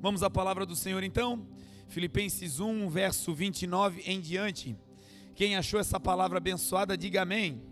[0.00, 1.46] Vamos à palavra do Senhor então?
[1.88, 4.76] Filipenses 1, verso 29 em diante.
[5.34, 7.62] Quem achou essa palavra abençoada, diga amém.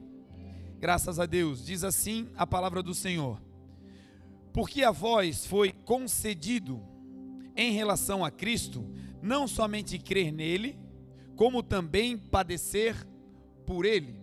[0.80, 1.64] Graças a Deus.
[1.64, 3.40] Diz assim a palavra do Senhor:
[4.52, 6.82] Porque a vós foi concedido
[7.55, 8.88] em relação a Cristo,
[9.22, 10.79] não somente crer nele,
[11.36, 12.96] como também padecer
[13.66, 14.16] por ele.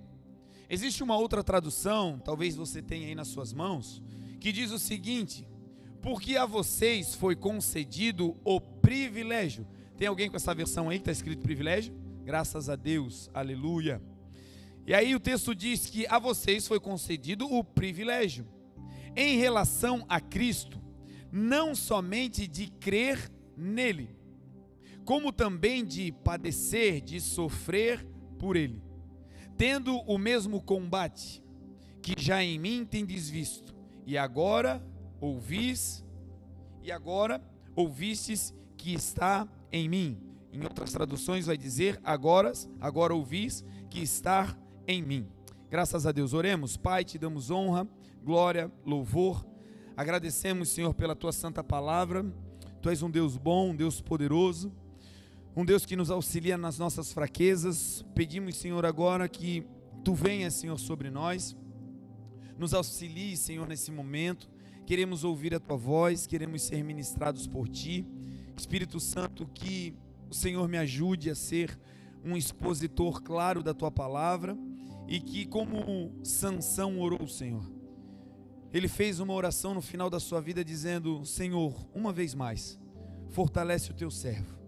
[0.70, 4.02] Existe uma outra tradução, talvez você tenha aí nas suas mãos,
[4.40, 5.48] que diz o seguinte:
[6.02, 9.68] Porque a vocês foi concedido o privilégio.
[9.96, 11.94] Tem alguém com essa versão aí que está escrito privilégio?
[12.24, 14.02] Graças a Deus, aleluia.
[14.86, 18.48] E aí o texto diz que a vocês foi concedido o privilégio,
[19.16, 20.82] em relação a Cristo,
[21.32, 24.10] não somente de crer nele,
[25.06, 28.04] como também de padecer, de sofrer
[28.40, 28.82] por ele,
[29.56, 31.44] tendo o mesmo combate
[32.02, 34.84] que já em mim tendes visto, e agora
[35.22, 36.04] ouvis,
[36.84, 37.42] e agora
[37.76, 40.18] ouvistes que está em mim.
[40.52, 45.28] Em outras traduções vai dizer agora, agora ouvis que está em mim.
[45.70, 46.76] Graças a Deus, oremos.
[46.76, 47.88] Pai, te damos honra,
[48.22, 49.46] glória, louvor.
[49.96, 52.26] Agradecemos, Senhor, pela tua santa palavra.
[52.82, 54.74] Tu és um Deus bom, um Deus poderoso,
[55.56, 58.04] um Deus que nos auxilia nas nossas fraquezas.
[58.16, 59.66] Pedimos, Senhor, agora que
[60.04, 61.56] tu venhas, Senhor, sobre nós.
[62.58, 64.50] Nos auxilie, Senhor, nesse momento.
[64.92, 68.06] Queremos ouvir a tua voz, queremos ser ministrados por ti.
[68.58, 69.96] Espírito Santo, que
[70.30, 71.80] o Senhor me ajude a ser
[72.26, 74.54] um expositor claro da tua palavra
[75.08, 77.64] e que como Sansão orou, Senhor.
[78.74, 82.78] Ele fez uma oração no final da sua vida dizendo: Senhor, uma vez mais,
[83.30, 84.60] fortalece o teu servo.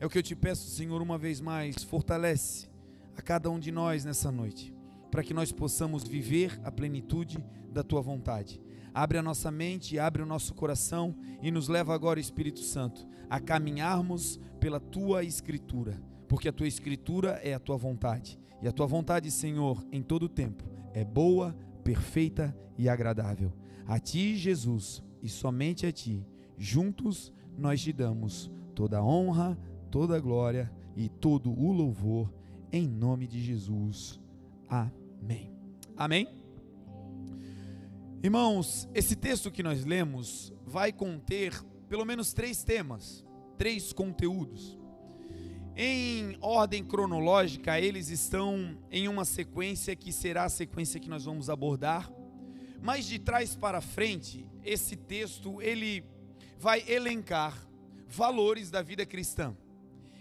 [0.00, 2.70] É o que eu te peço, Senhor, uma vez mais, fortalece
[3.14, 4.74] a cada um de nós nessa noite,
[5.10, 7.36] para que nós possamos viver a plenitude
[7.70, 8.62] da tua vontade.
[8.98, 13.38] Abre a nossa mente, abre o nosso coração e nos leva agora, Espírito Santo, a
[13.38, 18.40] caminharmos pela tua escritura, porque a tua escritura é a tua vontade.
[18.60, 23.52] E a tua vontade, Senhor, em todo tempo é boa, perfeita e agradável.
[23.86, 26.26] A ti, Jesus, e somente a ti,
[26.56, 29.56] juntos nós te damos toda a honra,
[29.92, 32.34] toda a glória e todo o louvor
[32.72, 34.18] em nome de Jesus.
[34.68, 35.52] Amém.
[35.96, 36.37] Amém.
[38.20, 41.54] Irmãos, esse texto que nós lemos vai conter
[41.88, 43.24] pelo menos três temas,
[43.56, 44.76] três conteúdos.
[45.76, 51.48] Em ordem cronológica, eles estão em uma sequência que será a sequência que nós vamos
[51.48, 52.10] abordar.
[52.82, 56.04] Mas de trás para frente, esse texto ele
[56.58, 57.56] vai elencar
[58.08, 59.56] valores da vida cristã.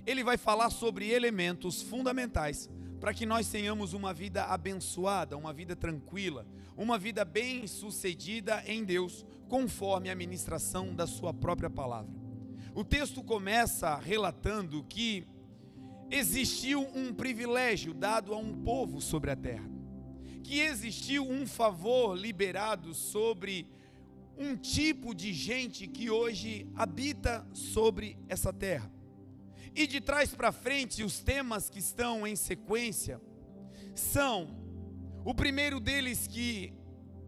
[0.05, 2.69] Ele vai falar sobre elementos fundamentais
[2.99, 6.45] para que nós tenhamos uma vida abençoada, uma vida tranquila,
[6.77, 12.13] uma vida bem-sucedida em Deus, conforme a ministração da sua própria palavra.
[12.75, 15.25] O texto começa relatando que
[16.11, 19.67] existiu um privilégio dado a um povo sobre a terra,
[20.43, 23.67] que existiu um favor liberado sobre
[24.37, 28.91] um tipo de gente que hoje habita sobre essa terra.
[29.75, 33.19] E de trás para frente, os temas que estão em sequência
[33.95, 34.66] são:
[35.27, 36.73] o primeiro deles que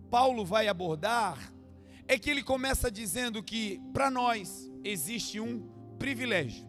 [0.10, 1.54] Paulo vai abordar
[2.08, 5.68] é que ele começa dizendo que para nós existe um
[6.00, 6.66] privilégio.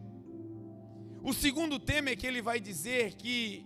[1.22, 3.64] O segundo tema é que ele vai dizer que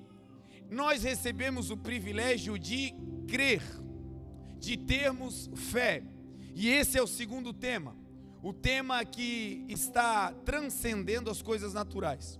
[0.70, 2.94] nós recebemos o privilégio de
[3.26, 3.62] crer,
[4.58, 6.02] de termos fé.
[6.54, 7.96] E esse é o segundo tema.
[8.42, 12.38] O tema que está transcendendo as coisas naturais.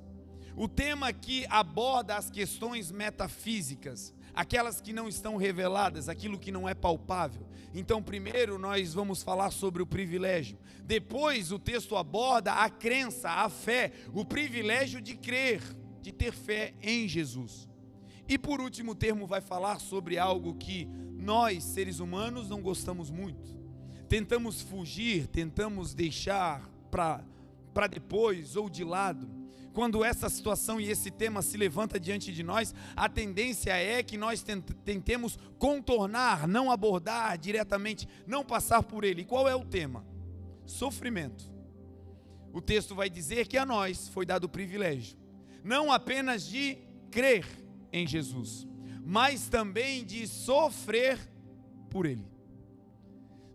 [0.54, 6.68] O tema que aborda as questões metafísicas, aquelas que não estão reveladas, aquilo que não
[6.68, 7.46] é palpável.
[7.72, 10.58] Então, primeiro nós vamos falar sobre o privilégio.
[10.84, 15.62] Depois, o texto aborda a crença, a fé, o privilégio de crer,
[16.02, 17.68] de ter fé em Jesus.
[18.28, 23.10] E por último, o termo vai falar sobre algo que nós, seres humanos, não gostamos
[23.10, 23.54] muito.
[24.08, 29.43] Tentamos fugir, tentamos deixar para depois ou de lado
[29.74, 34.16] quando essa situação e esse tema se levanta diante de nós, a tendência é que
[34.16, 34.42] nós
[34.84, 39.22] tentemos contornar, não abordar diretamente, não passar por ele.
[39.22, 40.06] E qual é o tema?
[40.64, 41.52] Sofrimento.
[42.52, 45.18] O texto vai dizer que a nós foi dado o privilégio,
[45.64, 46.78] não apenas de
[47.10, 47.44] crer
[47.92, 48.68] em Jesus,
[49.04, 51.18] mas também de sofrer
[51.90, 52.24] por ele.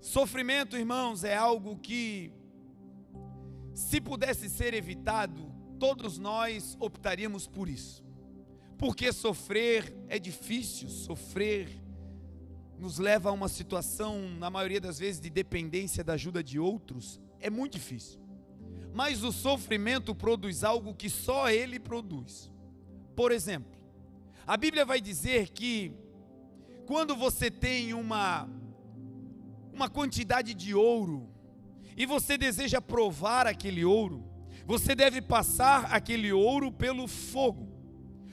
[0.01, 2.33] Sofrimento, irmãos, é algo que,
[3.73, 5.48] se pudesse ser evitado,
[5.79, 8.03] todos nós optaríamos por isso.
[8.77, 11.69] Porque sofrer é difícil, sofrer
[12.77, 17.19] nos leva a uma situação, na maioria das vezes, de dependência da ajuda de outros,
[17.39, 18.19] é muito difícil.
[18.93, 22.51] mas o sofrimento produz algo que só ele produz.
[23.15, 23.79] Por exemplo,
[24.45, 25.93] a Bíblia vai dizer que
[26.85, 28.49] quando você tem uma
[29.71, 31.29] uma quantidade de ouro
[31.95, 34.28] e você deseja provar aquele ouro,
[34.69, 37.67] você deve passar aquele ouro pelo fogo.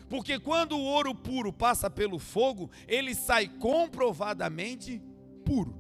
[0.06, 5.00] Porque quando o ouro puro passa pelo fogo, ele sai comprovadamente
[5.46, 5.74] puro.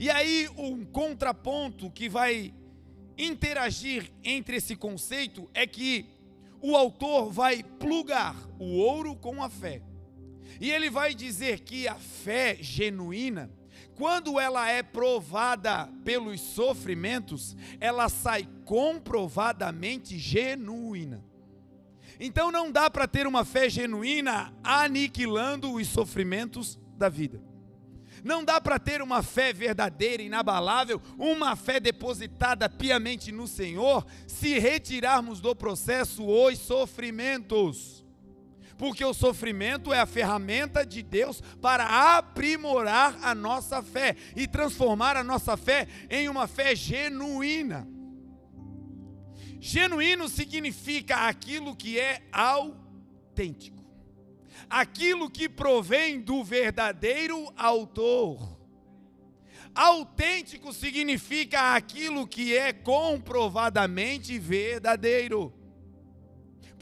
[0.00, 2.54] E aí, um contraponto que vai
[3.18, 6.06] interagir entre esse conceito é que
[6.62, 9.82] o autor vai plugar o ouro com a fé.
[10.62, 13.50] E ele vai dizer que a fé genuína,
[13.96, 21.24] quando ela é provada pelos sofrimentos, ela sai comprovadamente genuína.
[22.18, 27.42] Então não dá para ter uma fé genuína aniquilando os sofrimentos da vida.
[28.22, 34.58] Não dá para ter uma fé verdadeira, inabalável, uma fé depositada piamente no Senhor, se
[34.58, 38.01] retirarmos do processo os sofrimentos.
[38.82, 45.16] Porque o sofrimento é a ferramenta de Deus para aprimorar a nossa fé e transformar
[45.16, 47.86] a nossa fé em uma fé genuína.
[49.60, 53.84] Genuíno significa aquilo que é autêntico,
[54.68, 58.58] aquilo que provém do verdadeiro autor.
[59.72, 65.61] Autêntico significa aquilo que é comprovadamente verdadeiro.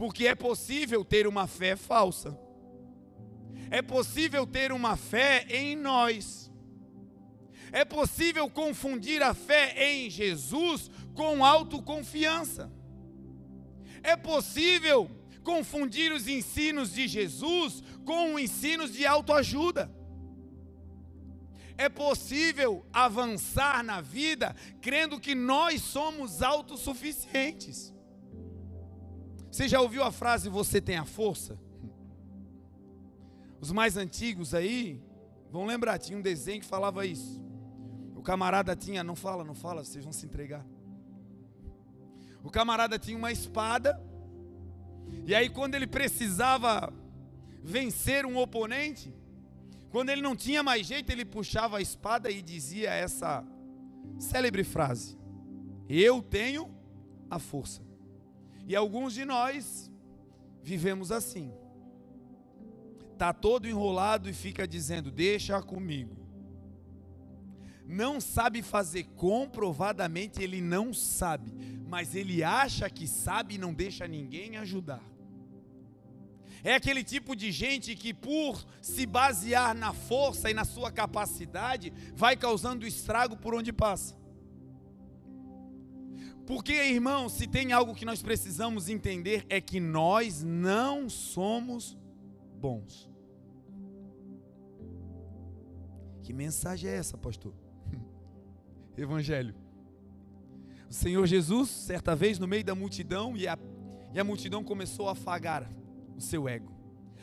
[0.00, 2.34] Porque é possível ter uma fé falsa.
[3.70, 6.50] É possível ter uma fé em nós.
[7.70, 12.72] É possível confundir a fé em Jesus com autoconfiança.
[14.02, 15.10] É possível
[15.44, 19.94] confundir os ensinos de Jesus com ensinos de autoajuda.
[21.76, 27.99] É possível avançar na vida crendo que nós somos autossuficientes.
[29.50, 31.58] Você já ouviu a frase você tem a força?
[33.60, 35.02] Os mais antigos aí
[35.50, 37.42] vão lembrar, tinha um desenho que falava isso.
[38.14, 40.64] O camarada tinha, não fala, não fala, vocês vão se entregar.
[42.42, 44.00] O camarada tinha uma espada,
[45.26, 46.92] e aí quando ele precisava
[47.62, 49.12] vencer um oponente,
[49.90, 53.44] quando ele não tinha mais jeito, ele puxava a espada e dizia essa
[54.18, 55.18] célebre frase:
[55.88, 56.72] Eu tenho
[57.28, 57.89] a força.
[58.70, 59.90] E alguns de nós
[60.62, 61.52] vivemos assim.
[63.18, 66.16] Tá todo enrolado e fica dizendo: "Deixa comigo"
[67.84, 71.50] não sabe fazer, comprovadamente ele não sabe,
[71.88, 75.02] mas ele acha que sabe e não deixa ninguém ajudar.
[76.62, 81.92] É aquele tipo de gente que, por se basear na força e na sua capacidade,
[82.14, 84.19] vai causando estrago por onde passa.
[86.50, 91.96] Porque, irmão, se tem algo que nós precisamos entender é que nós não somos
[92.60, 93.08] bons.
[96.24, 97.54] Que mensagem é essa, pastor?
[98.98, 99.54] Evangelho.
[100.88, 103.56] O Senhor Jesus, certa vez, no meio da multidão, e a,
[104.12, 105.70] e a multidão começou a afagar
[106.16, 106.74] o seu ego.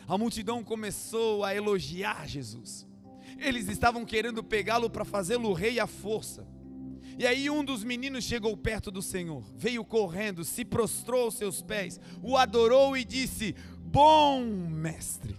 [0.08, 2.88] A multidão começou a elogiar Jesus.
[3.38, 6.48] Eles estavam querendo pegá-lo para fazê-lo rei à força.
[7.18, 11.62] E aí um dos meninos chegou perto do Senhor, veio correndo, se prostrou aos seus
[11.62, 15.36] pés, o adorou e disse: Bom mestre.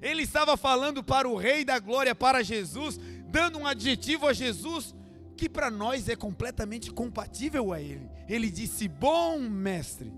[0.00, 4.94] Ele estava falando para o Rei da Glória, para Jesus, dando um adjetivo a Jesus
[5.36, 8.08] que para nós é completamente compatível a Ele.
[8.28, 10.12] Ele disse: Bom mestre,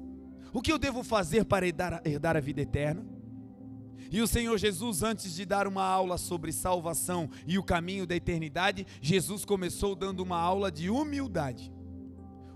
[0.52, 3.15] o que eu devo fazer para herdar, herdar a vida eterna?
[4.10, 8.14] E o Senhor Jesus, antes de dar uma aula sobre salvação e o caminho da
[8.14, 11.72] eternidade, Jesus começou dando uma aula de humildade.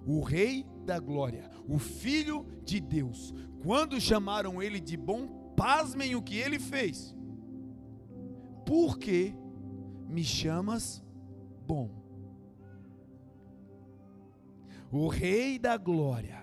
[0.06, 6.22] O Rei da Glória, o Filho de Deus, quando chamaram ele de bom, pasmem o
[6.22, 7.14] que ele fez.
[8.64, 9.34] Porque
[10.08, 11.02] me chamas
[11.66, 11.90] bom.
[14.90, 16.39] O Rei da Glória,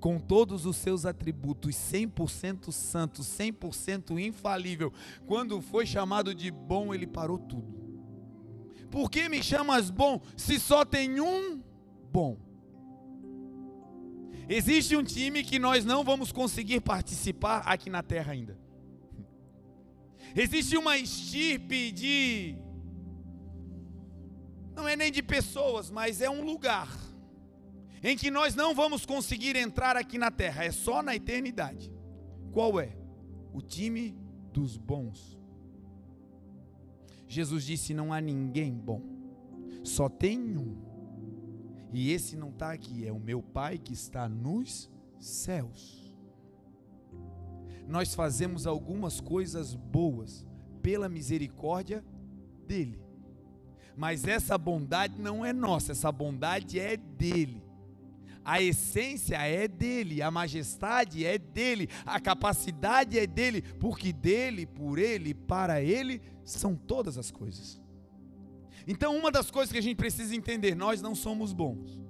[0.00, 4.92] com todos os seus atributos, 100% santo, 100% infalível,
[5.26, 7.78] quando foi chamado de bom, ele parou tudo.
[8.90, 11.62] Por que me chamas bom se só tem um
[12.10, 12.38] bom?
[14.48, 18.58] Existe um time que nós não vamos conseguir participar aqui na terra ainda.
[20.34, 22.56] Existe uma estirpe de.
[24.74, 26.88] Não é nem de pessoas, mas é um lugar
[28.02, 31.92] em que nós não vamos conseguir entrar aqui na terra, é só na eternidade.
[32.52, 32.96] Qual é?
[33.52, 34.16] O time
[34.52, 35.38] dos bons.
[37.26, 39.02] Jesus disse: não há ninguém bom,
[39.84, 40.76] só tem um.
[41.92, 46.14] E esse não está aqui, é o meu Pai que está nos céus.
[47.86, 50.44] Nós fazemos algumas coisas boas
[50.82, 52.04] pela misericórdia
[52.66, 53.00] dele.
[53.96, 57.67] Mas essa bondade não é nossa, essa bondade é dele.
[58.48, 64.98] A essência é dele, a majestade é dele, a capacidade é dele, porque dele, por
[64.98, 67.78] ele, para ele são todas as coisas.
[68.86, 72.00] Então, uma das coisas que a gente precisa entender, nós não somos bons.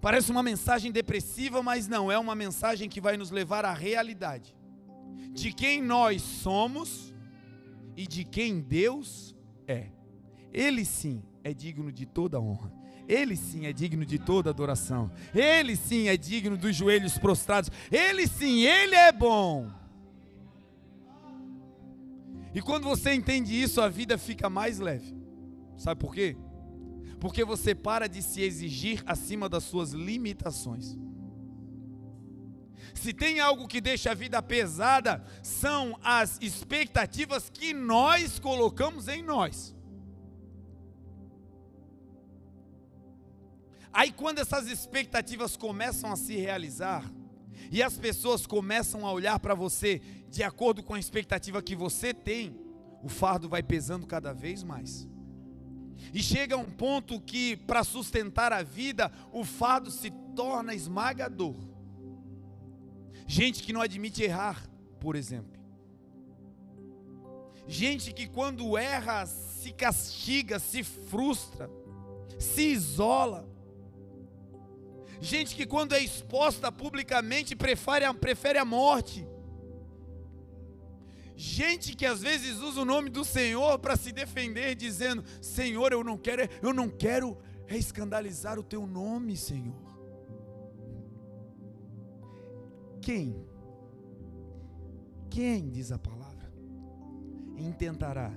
[0.00, 4.52] Parece uma mensagem depressiva, mas não, é uma mensagem que vai nos levar à realidade
[5.30, 7.14] de quem nós somos
[7.96, 9.32] e de quem Deus
[9.64, 9.90] é.
[10.52, 12.81] Ele sim é digno de toda honra.
[13.12, 15.10] Ele sim é digno de toda adoração.
[15.34, 17.70] Ele sim é digno dos joelhos prostrados.
[17.90, 19.70] Ele sim, ele é bom.
[22.54, 25.14] E quando você entende isso, a vida fica mais leve.
[25.76, 26.38] Sabe por quê?
[27.20, 30.96] Porque você para de se exigir acima das suas limitações.
[32.94, 39.22] Se tem algo que deixa a vida pesada, são as expectativas que nós colocamos em
[39.22, 39.74] nós.
[43.92, 47.04] Aí, quando essas expectativas começam a se realizar,
[47.70, 52.14] e as pessoas começam a olhar para você de acordo com a expectativa que você
[52.14, 52.56] tem,
[53.02, 55.08] o fardo vai pesando cada vez mais.
[56.12, 61.54] E chega um ponto que, para sustentar a vida, o fardo se torna esmagador.
[63.26, 64.68] Gente que não admite errar,
[65.00, 65.60] por exemplo.
[67.66, 71.70] Gente que, quando erra, se castiga, se frustra,
[72.38, 73.48] se isola
[75.22, 79.26] gente que, quando é exposta publicamente, prefere a, prefere a morte.
[81.36, 86.04] Gente que às vezes usa o nome do Senhor para se defender, dizendo: Senhor, eu
[86.04, 87.38] não quero, eu não quero
[87.68, 89.80] escandalizar o teu nome, Senhor.
[93.00, 93.46] Quem?
[95.30, 96.52] Quem, diz a palavra,
[97.56, 98.30] intentará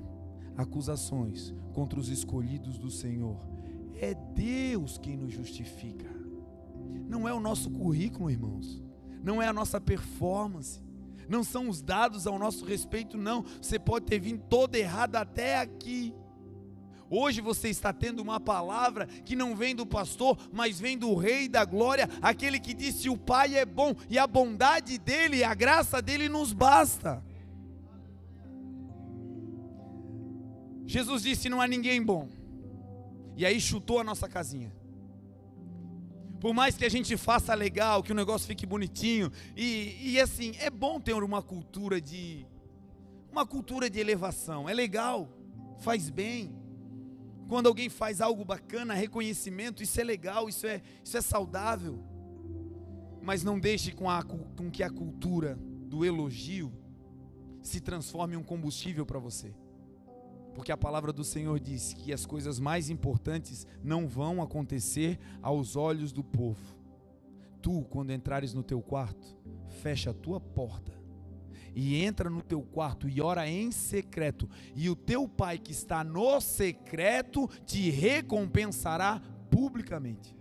[0.55, 3.37] acusações contra os escolhidos do Senhor?
[3.99, 6.14] É Deus quem nos justifica.
[7.07, 8.81] Não é o nosso currículo, irmãos.
[9.23, 10.83] Não é a nossa performance.
[11.27, 13.43] Não são os dados ao nosso respeito, não.
[13.61, 16.13] Você pode ter vindo todo errado até aqui.
[17.09, 21.47] Hoje você está tendo uma palavra que não vem do pastor, mas vem do Rei
[21.47, 26.01] da Glória, aquele que disse: O Pai é bom e a bondade dele, a graça
[26.01, 27.23] dele nos basta.
[30.85, 32.27] Jesus disse: Não há ninguém bom.
[33.37, 34.73] E aí chutou a nossa casinha.
[36.45, 40.53] Por mais que a gente faça legal, que o negócio fique bonitinho, e, e assim,
[40.59, 42.45] é bom ter uma cultura de
[43.31, 44.69] uma cultura de elevação.
[44.69, 45.27] É legal,
[45.79, 46.55] faz bem.
[47.47, 51.97] Quando alguém faz algo bacana, reconhecimento, isso é legal, isso é, isso é saudável.
[53.23, 56.71] Mas não deixe com, a, com que a cultura do elogio
[57.63, 59.51] se transforme em um combustível para você.
[60.55, 65.75] Porque a palavra do Senhor diz que as coisas mais importantes não vão acontecer aos
[65.75, 66.75] olhos do povo.
[67.61, 69.35] Tu, quando entrares no teu quarto,
[69.81, 70.93] fecha a tua porta
[71.75, 76.05] e entra no teu quarto e ora em secreto, e o teu pai que está
[76.05, 79.21] no secreto te recompensará
[79.51, 80.33] publicamente.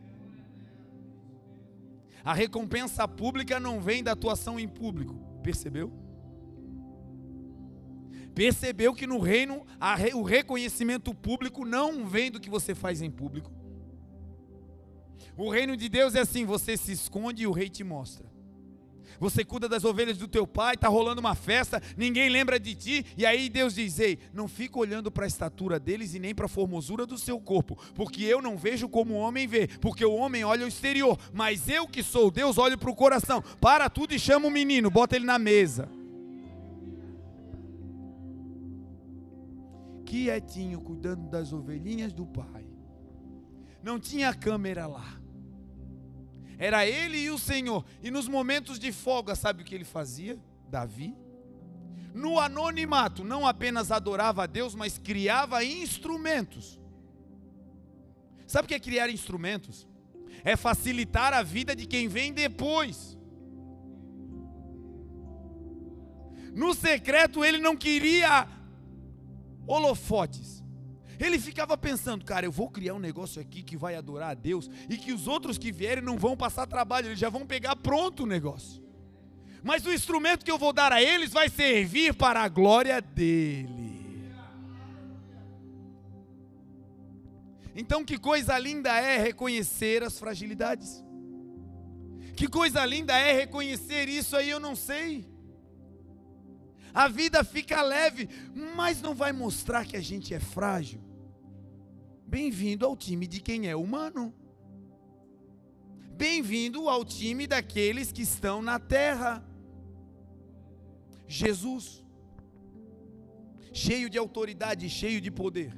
[2.24, 6.03] A recompensa pública não vem da atuação em público, percebeu?
[8.34, 9.64] Percebeu que no reino
[10.14, 13.50] o reconhecimento público não vem do que você faz em público.
[15.36, 18.34] O reino de Deus é assim: você se esconde e o rei te mostra.
[19.20, 23.06] Você cuida das ovelhas do teu pai, está rolando uma festa, ninguém lembra de ti,
[23.16, 26.46] e aí Deus diz: Ei, não fica olhando para a estatura deles e nem para
[26.46, 30.14] a formosura do seu corpo, porque eu não vejo como o homem vê, porque o
[30.14, 33.42] homem olha o exterior, mas eu que sou Deus olho para o coração.
[33.60, 35.88] Para tudo e chama o menino, bota ele na mesa.
[40.04, 42.66] Quietinho, cuidando das ovelhinhas do pai.
[43.82, 45.20] Não tinha câmera lá.
[46.58, 47.84] Era ele e o Senhor.
[48.02, 50.38] E nos momentos de folga, sabe o que ele fazia?
[50.68, 51.16] Davi.
[52.14, 56.80] No anonimato, não apenas adorava a Deus, mas criava instrumentos.
[58.46, 59.86] Sabe o que é criar instrumentos?
[60.44, 63.18] É facilitar a vida de quem vem depois.
[66.54, 68.46] No secreto, ele não queria
[69.66, 70.62] holofotes.
[71.18, 74.68] Ele ficava pensando, cara, eu vou criar um negócio aqui que vai adorar a Deus
[74.88, 78.24] e que os outros que vierem não vão passar trabalho, eles já vão pegar pronto
[78.24, 78.82] o negócio.
[79.62, 83.94] Mas o instrumento que eu vou dar a eles vai servir para a glória dele.
[87.74, 91.02] Então, que coisa linda é reconhecer as fragilidades.
[92.36, 95.26] Que coisa linda é reconhecer isso aí, eu não sei.
[96.94, 98.28] A vida fica leve,
[98.76, 101.00] mas não vai mostrar que a gente é frágil.
[102.24, 104.32] Bem-vindo ao time de quem é humano.
[106.16, 109.44] Bem-vindo ao time daqueles que estão na terra.
[111.26, 112.04] Jesus,
[113.72, 115.76] cheio de autoridade, cheio de poder.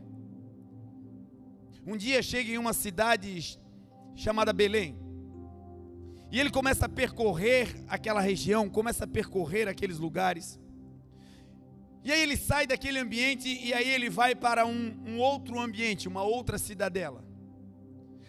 [1.87, 3.59] Um dia chega em uma cidade
[4.15, 4.99] chamada Belém.
[6.31, 10.61] E ele começa a percorrer aquela região, começa a percorrer aqueles lugares.
[12.07, 16.07] E aí ele sai daquele ambiente e aí ele vai para um, um outro ambiente,
[16.07, 17.25] uma outra cidadela.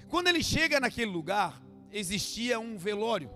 [0.08, 3.30] Quando ele chega naquele lugar, existia um velório.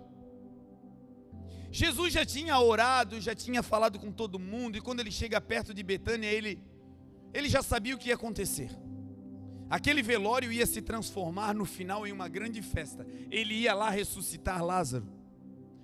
[1.71, 5.75] Jesus já tinha orado, já tinha falado com todo mundo, e quando ele chega perto
[5.75, 6.59] de Betânia, ele,
[7.35, 8.71] ele já sabia o que ia acontecer.
[9.69, 13.05] Aquele velório ia se transformar no final em uma grande festa.
[13.29, 15.07] Ele ia lá ressuscitar Lázaro.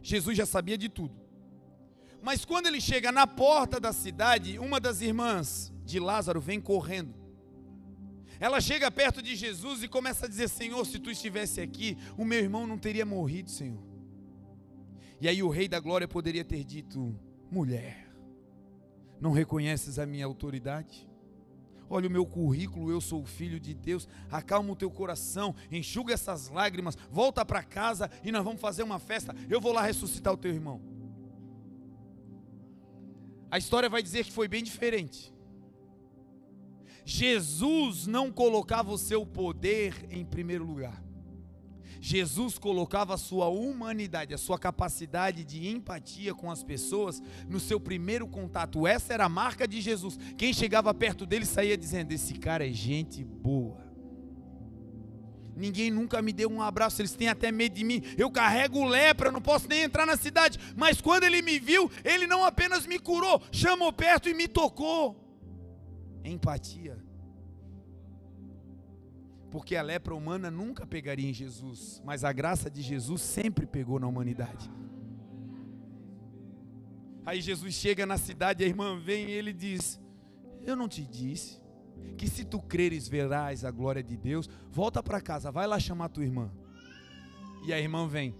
[0.01, 1.26] Jesus já sabia de tudo.
[2.21, 7.15] Mas quando ele chega na porta da cidade, uma das irmãs de Lázaro vem correndo.
[8.39, 12.25] Ela chega perto de Jesus e começa a dizer: Senhor, se tu estivesse aqui, o
[12.25, 13.81] meu irmão não teria morrido, Senhor.
[15.19, 17.17] E aí o rei da glória poderia ter dito:
[17.49, 18.07] Mulher,
[19.19, 21.07] não reconheces a minha autoridade?
[21.89, 26.49] olha o meu currículo, eu sou filho de Deus, acalma o teu coração, enxuga essas
[26.49, 30.37] lágrimas, volta para casa e nós vamos fazer uma festa, eu vou lá ressuscitar o
[30.37, 30.96] teu irmão.
[33.49, 35.33] A história vai dizer que foi bem diferente.
[37.05, 41.01] Jesus não colocava o seu poder em primeiro lugar.
[42.01, 47.79] Jesus colocava a sua humanidade, a sua capacidade de empatia com as pessoas no seu
[47.79, 48.85] primeiro contato.
[48.85, 50.17] Essa era a marca de Jesus.
[50.37, 53.86] Quem chegava perto dele saía dizendo: Esse cara é gente boa.
[55.57, 58.01] Ninguém nunca me deu um abraço, eles têm até medo de mim.
[58.17, 60.59] Eu carrego lepra, não posso nem entrar na cidade.
[60.75, 65.23] Mas quando ele me viu, ele não apenas me curou, chamou perto e me tocou.
[66.23, 67.07] Empatia
[69.49, 73.99] porque a lepra humana nunca pegaria em Jesus, mas a graça de Jesus sempre pegou
[73.99, 74.69] na humanidade.
[77.25, 79.99] Aí Jesus chega na cidade, a irmã vem e ele diz:
[80.65, 81.59] Eu não te disse
[82.17, 86.09] que se tu creres verás a glória de Deus, volta para casa, vai lá chamar
[86.09, 86.51] tua irmã.
[87.65, 88.35] E a irmã vem.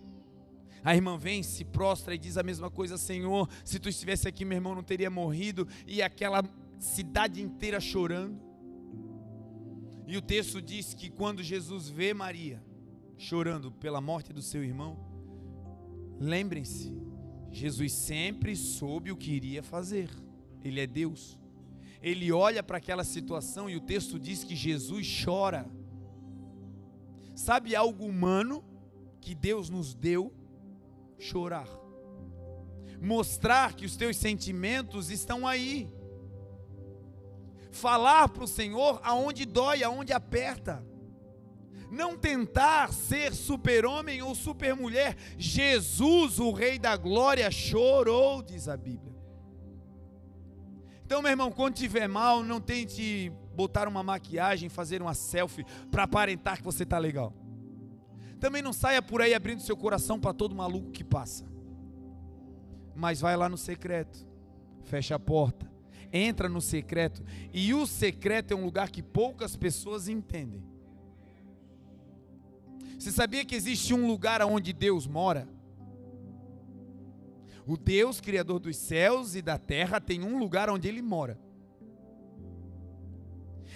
[0.83, 4.45] A irmã vem, se prostra e diz a mesma coisa: Senhor, se tu estivesse aqui,
[4.45, 5.67] meu irmão não teria morrido.
[5.85, 6.43] E aquela
[6.79, 8.39] cidade inteira chorando.
[10.07, 12.63] E o texto diz que quando Jesus vê Maria
[13.17, 14.97] chorando pela morte do seu irmão,
[16.19, 16.95] lembrem-se,
[17.51, 20.09] Jesus sempre soube o que iria fazer.
[20.63, 21.37] Ele é Deus.
[22.01, 25.69] Ele olha para aquela situação e o texto diz que Jesus chora.
[27.35, 28.63] Sabe algo humano
[29.21, 30.33] que Deus nos deu?
[31.19, 31.67] Chorar.
[33.01, 35.91] Mostrar que os teus sentimentos estão aí
[37.71, 40.83] falar para o Senhor aonde dói, aonde aperta.
[41.89, 45.15] Não tentar ser super-homem ou super-mulher.
[45.37, 49.06] Jesus, o Rei da Glória, chorou, diz a Bíblia.
[51.07, 56.03] Então, meu irmão, quando tiver mal, não tente botar uma maquiagem, fazer uma selfie para
[56.03, 57.33] aparentar que você está legal.
[58.41, 61.45] Também não saia por aí abrindo seu coração para todo maluco que passa.
[62.93, 64.27] Mas vai lá no secreto,
[64.83, 65.71] fecha a porta,
[66.11, 70.61] entra no secreto, e o secreto é um lugar que poucas pessoas entendem.
[72.99, 75.47] Você sabia que existe um lugar onde Deus mora?
[77.67, 81.37] O Deus, Criador dos céus e da terra, tem um lugar onde Ele mora.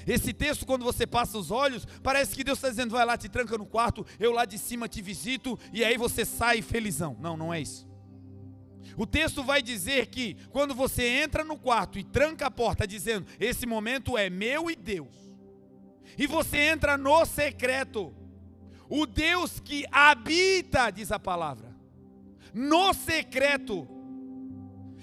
[0.07, 3.29] Esse texto, quando você passa os olhos, parece que Deus está dizendo: vai lá, te
[3.29, 7.17] tranca no quarto, eu lá de cima te visito, e aí você sai felizão.
[7.19, 7.85] Não, não é isso.
[8.97, 13.27] O texto vai dizer que quando você entra no quarto e tranca a porta, dizendo:
[13.39, 15.13] Esse momento é meu e Deus,
[16.17, 18.13] e você entra no secreto,
[18.89, 21.70] o Deus que habita, diz a palavra,
[22.53, 23.87] no secreto,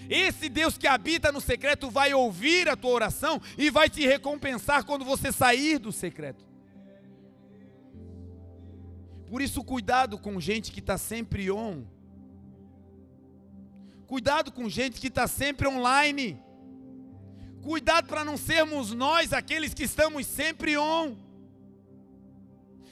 [0.08, 4.84] esse Deus que habita no secreto vai ouvir a tua oração e vai te recompensar
[4.84, 6.46] quando você sair do secreto.
[9.28, 11.84] Por isso, cuidado com gente que está sempre on
[14.08, 16.42] Cuidado com gente que está sempre online.
[17.62, 21.14] Cuidado para não sermos nós aqueles que estamos sempre on.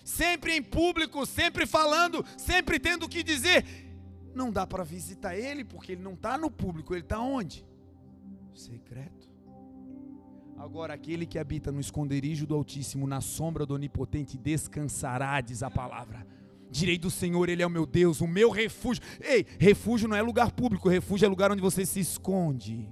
[0.05, 3.65] Sempre em público, sempre falando, sempre tendo o que dizer.
[4.37, 7.67] Não dá para visitar ele porque ele não está no público, ele está onde?
[8.55, 9.31] Secreto.
[10.59, 15.71] Agora, aquele que habita no esconderijo do Altíssimo, na sombra do Onipotente, descansará, diz a
[15.71, 16.27] palavra.
[16.71, 19.03] Direi do Senhor, Ele é o meu Deus, o meu refúgio.
[19.23, 22.87] Ei, refúgio não é lugar público, refúgio é lugar onde você se esconde.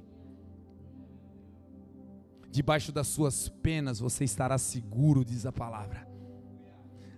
[2.50, 6.13] Debaixo das suas penas você estará seguro, diz a palavra.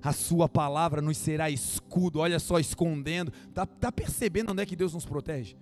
[0.06, 3.32] A sua palavra nos será escudo, olha só, escondendo.
[3.48, 5.56] Está tá percebendo onde é que Deus nos protege?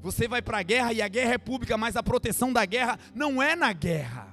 [0.00, 2.96] Você vai para a guerra e a guerra é pública, mas a proteção da guerra
[3.12, 4.32] não é na guerra.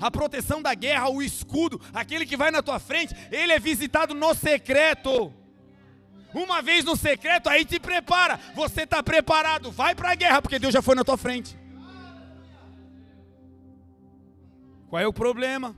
[0.00, 4.16] A proteção da guerra, o escudo, aquele que vai na tua frente, ele é visitado
[4.16, 5.32] no secreto.
[6.34, 8.40] Uma vez no secreto, aí te prepara.
[8.56, 11.56] Você está preparado, vai para a guerra, porque Deus já foi na tua frente.
[14.88, 15.76] Qual é o problema?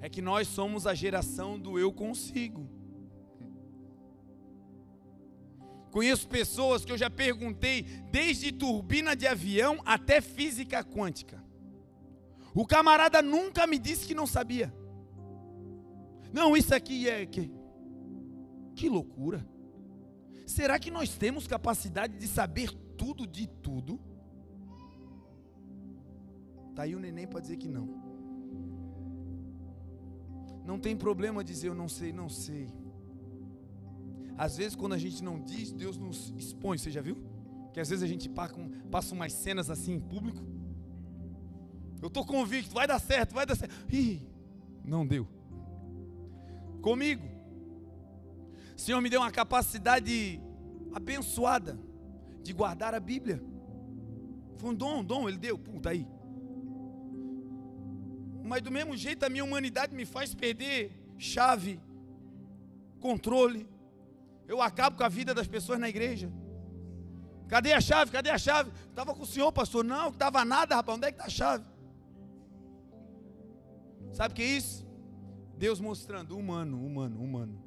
[0.00, 2.68] É que nós somos a geração do eu consigo.
[5.90, 11.42] Conheço pessoas que eu já perguntei, desde turbina de avião até física quântica.
[12.54, 14.72] O camarada nunca me disse que não sabia.
[16.32, 17.50] Não, isso aqui é que
[18.74, 19.46] que loucura.
[20.46, 24.00] Será que nós temos capacidade de saber tudo de tudo?
[26.74, 28.09] Tá aí o neném para dizer que não.
[30.70, 32.68] Não tem problema dizer eu não sei, não sei.
[34.38, 36.78] Às vezes, quando a gente não diz, Deus nos expõe.
[36.78, 37.16] Você já viu?
[37.72, 38.30] Que às vezes a gente
[38.88, 40.40] passa umas cenas assim em público.
[42.00, 43.74] Eu estou convicto, vai dar certo, vai dar certo.
[43.92, 44.22] Ih,
[44.84, 45.26] não deu.
[46.80, 47.26] Comigo.
[48.76, 50.40] O Senhor me deu uma capacidade
[50.92, 51.76] abençoada
[52.44, 53.42] de guardar a Bíblia.
[54.56, 56.06] Foi um dom, um dom, Ele deu, pum, tá aí.
[58.50, 61.78] Mas do mesmo jeito a minha humanidade me faz perder chave,
[62.98, 63.64] controle.
[64.48, 66.28] Eu acabo com a vida das pessoas na igreja.
[67.46, 68.10] Cadê a chave?
[68.10, 68.72] Cadê a chave?
[68.88, 69.84] Estava com o senhor, pastor.
[69.84, 70.98] Não, estava nada, rapaz.
[70.98, 71.64] Onde é que está a chave?
[74.12, 74.84] Sabe o que é isso?
[75.56, 77.64] Deus mostrando, humano, humano, humano.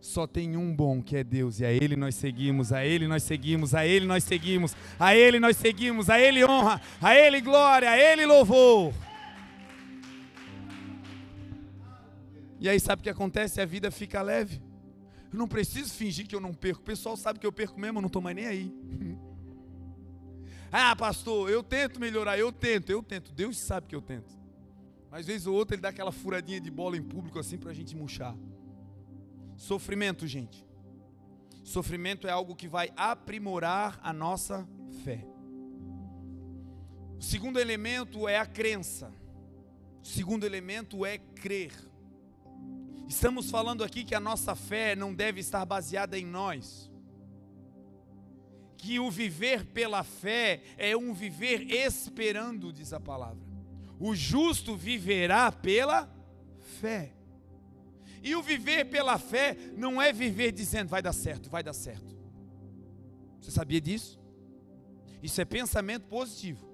[0.00, 3.22] Só tem um bom que é Deus, e a Ele nós seguimos, a Ele nós
[3.22, 7.88] seguimos, a Ele nós seguimos, a Ele nós seguimos, a Ele honra, a Ele glória,
[7.88, 8.92] a Ele louvor.
[12.62, 13.60] E aí sabe o que acontece?
[13.60, 14.62] A vida fica leve.
[15.32, 16.80] Eu não preciso fingir que eu não perco.
[16.80, 18.72] O pessoal sabe que eu perco mesmo, eu não estou mais nem aí.
[20.70, 23.32] ah, pastor, eu tento melhorar, eu tento, eu tento.
[23.32, 24.32] Deus sabe que eu tento.
[25.10, 27.74] Mas vez ou outra ele dá aquela furadinha de bola em público assim para a
[27.74, 28.36] gente murchar.
[29.56, 30.64] Sofrimento, gente.
[31.64, 34.64] Sofrimento é algo que vai aprimorar a nossa
[35.02, 35.26] fé.
[37.18, 39.12] O segundo elemento é a crença.
[40.00, 41.72] O segundo elemento é crer.
[43.12, 46.90] Estamos falando aqui que a nossa fé não deve estar baseada em nós.
[48.78, 53.44] Que o viver pela fé é um viver esperando, diz a palavra.
[54.00, 56.10] O justo viverá pela
[56.80, 57.12] fé.
[58.22, 62.16] E o viver pela fé não é viver dizendo vai dar certo, vai dar certo.
[63.42, 64.18] Você sabia disso?
[65.22, 66.66] Isso é pensamento positivo.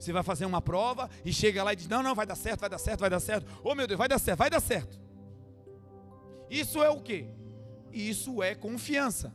[0.00, 2.60] Você vai fazer uma prova e chega lá e diz: Não, não, vai dar certo,
[2.60, 3.46] vai dar certo, vai dar certo.
[3.62, 4.98] Oh meu Deus, vai dar certo, vai dar certo.
[6.48, 7.28] Isso é o que?
[7.92, 9.34] Isso é confiança.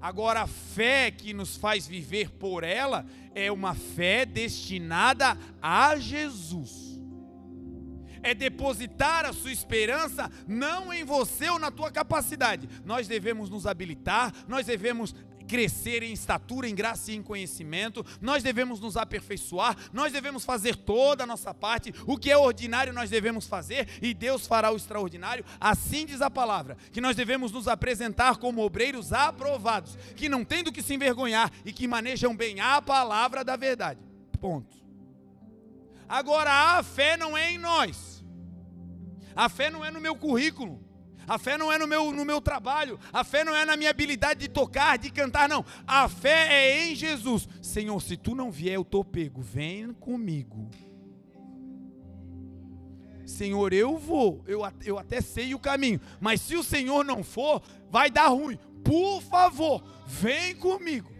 [0.00, 6.98] Agora, a fé que nos faz viver por ela é uma fé destinada a Jesus.
[8.22, 12.68] É depositar a sua esperança não em você ou na tua capacidade.
[12.84, 15.14] Nós devemos nos habilitar, nós devemos
[15.50, 20.76] crescer em estatura, em graça e em conhecimento, nós devemos nos aperfeiçoar, nós devemos fazer
[20.76, 24.76] toda a nossa parte, o que é ordinário nós devemos fazer e Deus fará o
[24.76, 25.44] extraordinário.
[25.58, 30.62] Assim diz a palavra, que nós devemos nos apresentar como obreiros aprovados, que não têm
[30.62, 33.98] do que se envergonhar e que manejam bem a palavra da verdade.
[34.40, 34.78] Ponto.
[36.08, 38.24] Agora, a fé não é em nós,
[39.34, 40.89] a fé não é no meu currículo.
[41.26, 43.90] A fé não é no meu, no meu trabalho, a fé não é na minha
[43.90, 45.64] habilidade de tocar, de cantar, não.
[45.86, 47.48] A fé é em Jesus.
[47.62, 49.40] Senhor, se tu não vier, eu estou pego.
[49.40, 50.68] Vem comigo.
[53.26, 57.62] Senhor, eu vou, eu, eu até sei o caminho, mas se o Senhor não for,
[57.88, 58.58] vai dar ruim.
[58.84, 61.19] Por favor, vem comigo.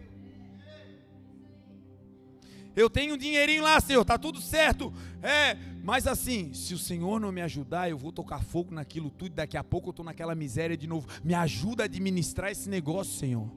[2.74, 4.92] Eu tenho um dinheirinho lá, Senhor, tá tudo certo.
[5.22, 9.34] É, mas assim, se o Senhor não me ajudar, eu vou tocar fogo naquilo tudo,
[9.34, 11.08] daqui a pouco eu estou naquela miséria de novo.
[11.24, 13.50] Me ajuda a administrar esse negócio, Senhor.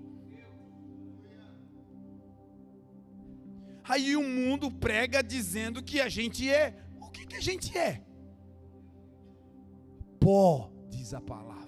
[3.83, 6.75] Aí o mundo prega dizendo que a gente é.
[7.01, 8.01] O que, que a gente é?
[10.19, 11.63] Pó, diz a palavra.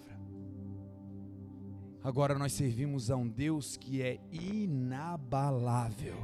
[2.01, 6.15] Agora nós servimos a um Deus que é inabalável.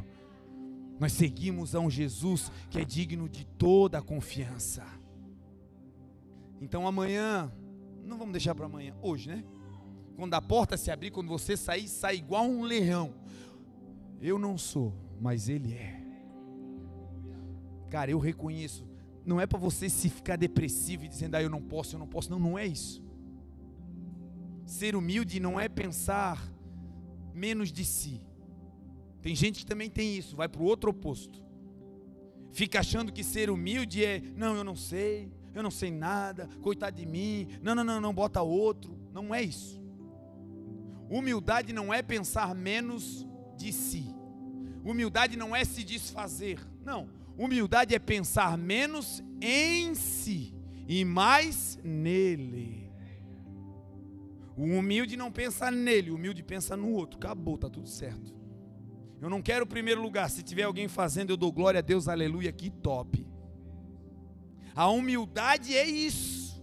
[1.01, 4.85] Nós seguimos a um Jesus que é digno de toda a confiança.
[6.61, 7.51] Então amanhã,
[8.05, 9.43] não vamos deixar para amanhã, hoje, né?
[10.15, 13.15] Quando a porta se abrir, quando você sair, sai igual um leão.
[14.21, 16.03] Eu não sou, mas Ele é.
[17.89, 18.87] Cara, eu reconheço.
[19.25, 22.07] Não é para você se ficar depressivo e dizendo, ah, eu não posso, eu não
[22.07, 22.29] posso.
[22.29, 23.03] Não, não é isso.
[24.67, 26.39] Ser humilde não é pensar
[27.33, 28.21] menos de si.
[29.21, 31.41] Tem gente que também tem isso, vai para o outro oposto.
[32.51, 36.97] Fica achando que ser humilde é, não, eu não sei, eu não sei nada, coitado
[36.97, 38.97] de mim, não, não, não, não, bota outro.
[39.13, 39.81] Não é isso.
[41.09, 43.25] Humildade não é pensar menos
[43.57, 44.05] de si.
[44.83, 46.59] Humildade não é se desfazer.
[46.83, 47.09] Não.
[47.37, 50.53] Humildade é pensar menos em si
[50.87, 52.89] e mais nele.
[54.57, 57.17] O humilde não pensa nele, o humilde pensa no outro.
[57.17, 58.40] Acabou, tá tudo certo.
[59.21, 60.29] Eu não quero o primeiro lugar.
[60.31, 63.23] Se tiver alguém fazendo, eu dou glória a Deus, aleluia, que top.
[64.75, 66.59] A humildade é isso.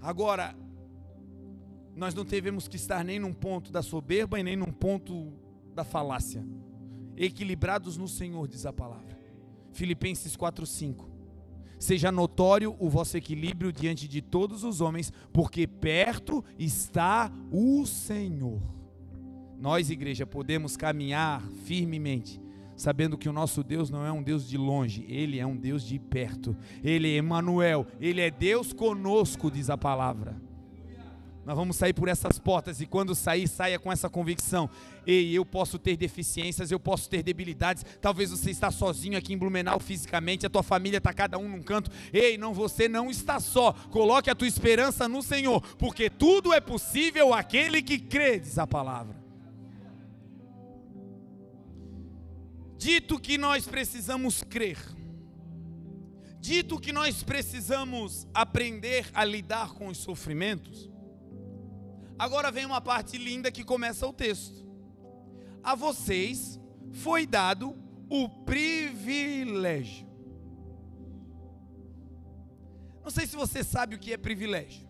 [0.00, 0.54] Agora,
[1.96, 5.32] nós não devemos que estar nem num ponto da soberba e nem num ponto
[5.74, 6.46] da falácia.
[7.16, 9.18] Equilibrados no Senhor, diz a palavra.
[9.72, 11.10] Filipenses 4:5.
[11.76, 18.75] Seja notório o vosso equilíbrio diante de todos os homens, porque perto está o Senhor.
[19.58, 22.40] Nós, igreja, podemos caminhar firmemente,
[22.76, 25.82] sabendo que o nosso Deus não é um Deus de longe, ele é um Deus
[25.82, 26.56] de perto.
[26.84, 30.36] Ele é Emanuel, ele é Deus conosco, diz a palavra.
[31.46, 34.68] Nós vamos sair por essas portas e quando sair, saia com essa convicção.
[35.06, 37.84] Ei, eu posso ter deficiências, eu posso ter debilidades.
[38.00, 41.62] Talvez você está sozinho aqui em Blumenau fisicamente, a tua família está cada um num
[41.62, 41.88] canto.
[42.12, 43.72] Ei, não, você não está só.
[43.90, 48.66] Coloque a tua esperança no Senhor, porque tudo é possível aquele que crê, diz a
[48.66, 49.25] palavra.
[52.76, 54.78] Dito que nós precisamos crer,
[56.40, 60.90] dito que nós precisamos aprender a lidar com os sofrimentos,
[62.18, 64.66] Agora vem uma parte linda que começa o texto.
[65.62, 66.58] A vocês
[66.92, 67.76] foi dado
[68.08, 70.06] o privilégio.
[73.02, 74.86] Não sei se você sabe o que é privilégio.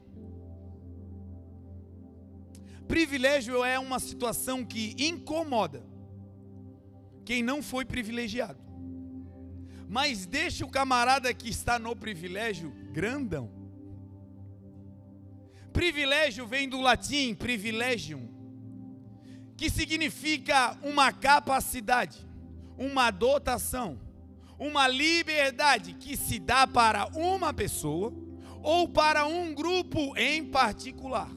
[2.86, 5.84] Privilégio é uma situação que incomoda
[7.26, 8.58] quem não foi privilegiado.
[9.88, 13.50] Mas deixa o camarada que está no privilégio grandão.
[15.72, 18.28] Privilégio vem do latim privilegium,
[19.56, 22.24] que significa uma capacidade,
[22.78, 24.00] uma dotação,
[24.58, 28.14] uma liberdade que se dá para uma pessoa
[28.62, 31.30] ou para um grupo em particular.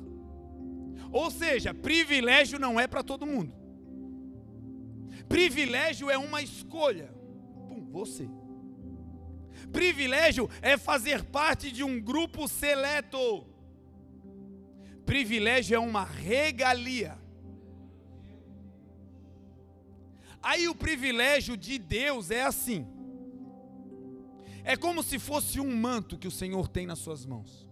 [1.12, 3.59] Ou seja, privilégio não é para todo mundo.
[5.30, 7.13] Privilégio é uma escolha.
[7.68, 8.28] Pum, você.
[9.72, 13.46] Privilégio é fazer parte de um grupo seleto.
[15.06, 17.18] Privilégio é uma regalia.
[20.42, 22.88] Aí o privilégio de Deus é assim.
[24.63, 27.68] É como se fosse um manto que o Senhor tem nas suas mãos.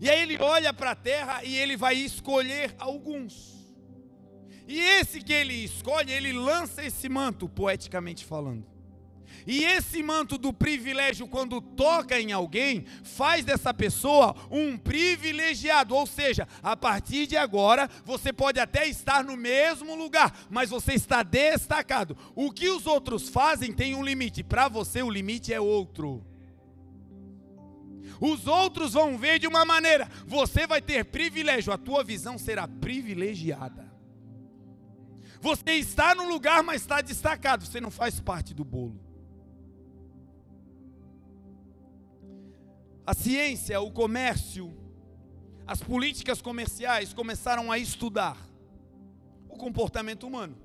[0.00, 3.59] E aí ele olha para a terra e ele vai escolher alguns.
[4.70, 8.64] E esse que ele escolhe, ele lança esse manto, poeticamente falando.
[9.44, 15.92] E esse manto do privilégio, quando toca em alguém, faz dessa pessoa um privilegiado.
[15.92, 20.92] Ou seja, a partir de agora, você pode até estar no mesmo lugar, mas você
[20.92, 22.16] está destacado.
[22.36, 26.24] O que os outros fazem tem um limite, para você o limite é outro.
[28.20, 32.68] Os outros vão ver de uma maneira, você vai ter privilégio, a tua visão será
[32.68, 33.89] privilegiada.
[35.40, 39.00] Você está no lugar, mas está destacado, você não faz parte do bolo.
[43.06, 44.72] A ciência, o comércio,
[45.66, 48.36] as políticas comerciais começaram a estudar
[49.48, 50.56] o comportamento humano.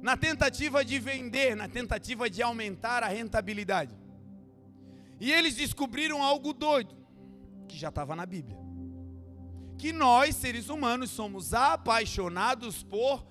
[0.00, 3.94] Na tentativa de vender, na tentativa de aumentar a rentabilidade.
[5.18, 6.94] E eles descobriram algo doido,
[7.66, 8.56] que já estava na Bíblia.
[9.76, 13.26] Que nós, seres humanos, somos apaixonados por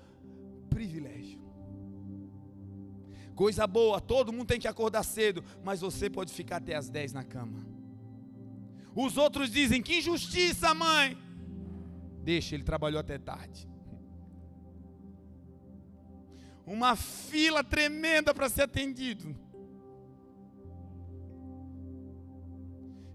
[3.38, 7.12] Coisa boa, todo mundo tem que acordar cedo, mas você pode ficar até as 10
[7.12, 7.64] na cama.
[8.96, 11.16] Os outros dizem: Que injustiça, mãe.
[12.24, 13.70] Deixa, ele trabalhou até tarde.
[16.66, 19.36] Uma fila tremenda para ser atendido.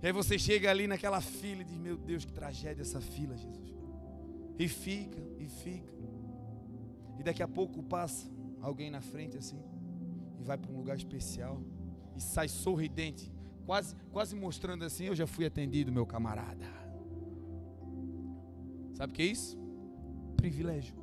[0.02, 3.36] E aí você chega ali naquela fila e diz: Meu Deus, que tragédia essa fila,
[3.36, 3.76] Jesus.
[4.58, 5.94] E fica, e fica.
[7.20, 8.26] E daqui a pouco passa
[8.62, 9.62] alguém na frente assim,
[10.40, 11.62] e vai para um lugar especial,
[12.16, 13.32] e sai sorridente,
[13.66, 16.66] quase, quase mostrando assim: Eu já fui atendido, meu camarada.
[18.94, 19.58] Sabe o que é isso?
[20.38, 20.96] Privilégio.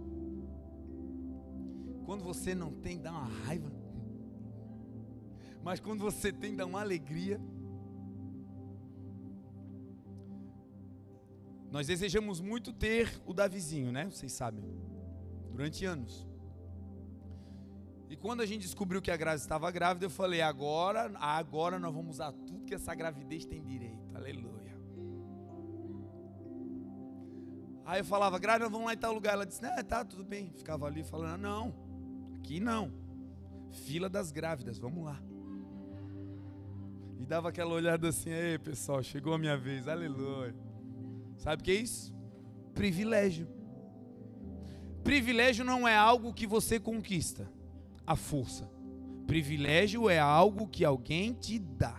[2.05, 3.71] Quando você não tem, dá uma raiva.
[5.63, 7.41] Mas quando você tem, dá uma alegria.
[11.71, 14.11] Nós desejamos muito ter o Davizinho, né?
[14.11, 14.65] Vocês sabem.
[15.53, 16.30] Durante anos.
[18.11, 21.95] E quando a gente descobriu que a Grazi estava grávida, eu falei: agora, agora nós
[21.95, 24.17] vamos usar tudo que essa gravidez tem direito.
[24.17, 24.77] Aleluia.
[27.85, 29.35] Aí eu falava: Grazi, nós vamos lá em tal lugar.
[29.35, 30.51] Ela disse: Né, tá, tudo bem.
[30.57, 31.73] Ficava ali falando: Não,
[32.39, 32.93] aqui não.
[33.71, 35.23] Fila das grávidas, vamos lá.
[37.17, 39.87] E dava aquela olhada assim: Ei, pessoal, chegou a minha vez.
[39.87, 40.53] Aleluia.
[41.37, 42.13] Sabe o que é isso?
[42.75, 43.47] Privilégio.
[45.05, 47.49] Privilégio não é algo que você conquista,
[48.11, 48.69] a força.
[49.25, 51.97] Privilégio é algo que alguém te dá.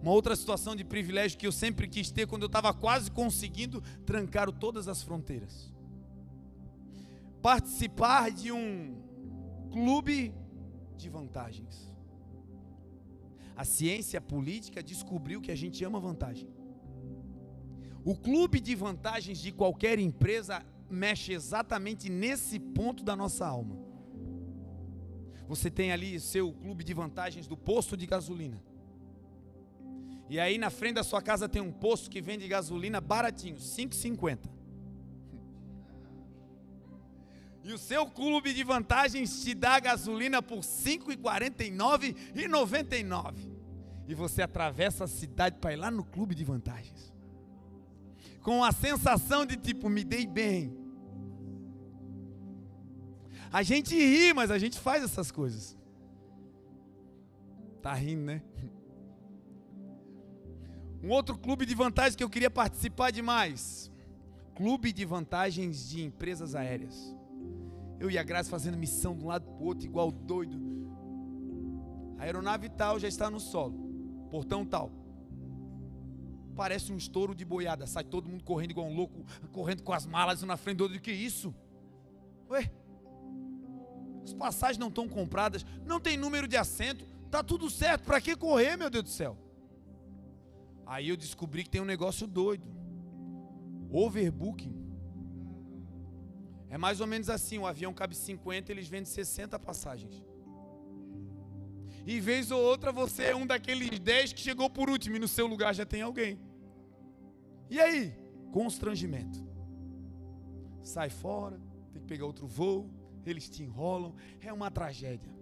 [0.00, 3.82] Uma outra situação de privilégio que eu sempre quis ter quando eu estava quase conseguindo
[4.06, 5.70] trancar todas as fronteiras.
[7.42, 8.96] Participar de um
[9.70, 10.34] clube
[10.96, 11.94] de vantagens.
[13.54, 16.48] A ciência política descobriu que a gente ama vantagem.
[18.02, 23.76] O clube de vantagens de qualquer empresa mexe exatamente nesse ponto da nossa alma.
[25.48, 28.60] Você tem ali seu clube de vantagens do posto de gasolina.
[30.28, 34.50] E aí na frente da sua casa tem um posto que vende gasolina baratinho, 5,50.
[37.62, 43.34] E o seu clube de vantagens te dá gasolina por R$ 5,49,99.
[44.06, 47.15] E você atravessa a cidade para ir lá no clube de vantagens.
[48.46, 50.72] Com a sensação de tipo, me dei bem.
[53.52, 55.76] A gente ri, mas a gente faz essas coisas.
[57.82, 58.40] Tá rindo, né?
[61.02, 63.90] Um outro clube de vantagens que eu queria participar demais.
[64.54, 67.12] Clube de vantagens de empresas aéreas.
[67.98, 70.56] Eu e a Graça fazendo missão de um lado para o outro, igual doido.
[72.16, 73.74] A aeronave tal já está no solo.
[74.30, 75.05] Portão tal.
[76.56, 77.86] Parece um estouro de boiada.
[77.86, 81.00] Sai todo mundo correndo igual um louco, correndo com as malas na frente do outro.
[81.00, 81.54] Que isso?
[82.50, 82.70] Ué?
[84.24, 88.04] As passagens não estão compradas, não tem número de assento, tá tudo certo.
[88.04, 89.36] Para que correr, meu Deus do céu?
[90.86, 92.66] Aí eu descobri que tem um negócio doido.
[93.90, 94.74] Overbooking.
[96.68, 100.24] É mais ou menos assim, o avião cabe 50, eles vendem 60 passagens.
[102.06, 105.26] E vez ou outra você é um daqueles 10 que chegou por último e no
[105.26, 106.38] seu lugar já tem alguém.
[107.68, 108.14] E aí?
[108.52, 109.44] Constrangimento.
[110.84, 111.60] Sai fora,
[111.92, 112.88] tem que pegar outro voo,
[113.26, 115.34] eles te enrolam, é uma tragédia.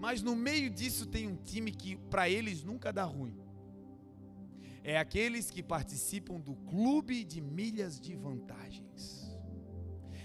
[0.00, 3.36] Mas no meio disso tem um time que para eles nunca dá ruim.
[4.82, 9.30] É aqueles que participam do clube de milhas de vantagens.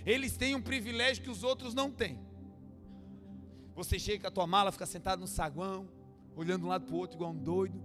[0.06, 2.19] Eles têm um privilégio que os outros não têm.
[3.78, 5.88] Você chega com a tua mala, fica sentado no saguão,
[6.36, 7.80] olhando de um lado para o outro igual um doido.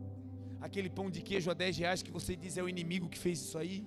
[0.58, 3.38] Aquele pão de queijo a 10 reais que você diz é o inimigo que fez
[3.38, 3.86] isso aí.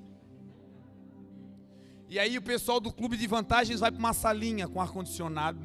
[2.07, 5.59] E aí o pessoal do clube de vantagens vai para uma salinha com ar-condicionado.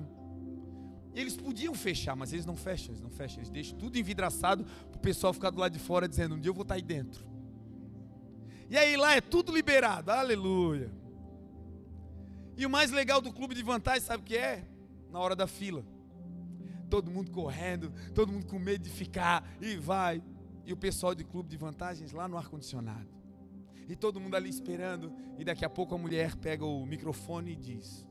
[1.14, 3.40] Eles podiam fechar, mas eles não fecham, eles não fecham.
[3.40, 6.48] Eles deixam tudo envidraçado para o pessoal ficar do lado de fora dizendo, um dia
[6.48, 7.22] eu vou estar aí dentro.
[8.70, 10.90] E aí lá é tudo liberado, aleluia.
[12.57, 14.64] E o mais legal do clube de vantagem, sabe o que é?
[15.11, 15.85] Na hora da fila.
[16.90, 20.22] Todo mundo correndo, todo mundo com medo de ficar, e vai.
[20.66, 23.09] E o pessoal de clube de vantagens lá no ar-condicionado.
[23.88, 25.12] E todo mundo ali esperando.
[25.38, 28.07] E daqui a pouco a mulher pega o microfone e diz: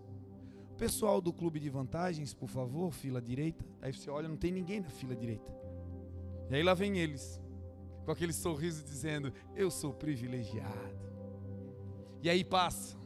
[0.77, 3.65] Pessoal do clube de vantagens, por favor, fila direita.
[3.81, 5.53] Aí você olha, não tem ninguém na fila direita.
[6.49, 7.39] E aí lá vem eles,
[8.05, 10.97] com aquele sorriso dizendo: Eu sou privilegiado.
[12.21, 12.99] E aí passa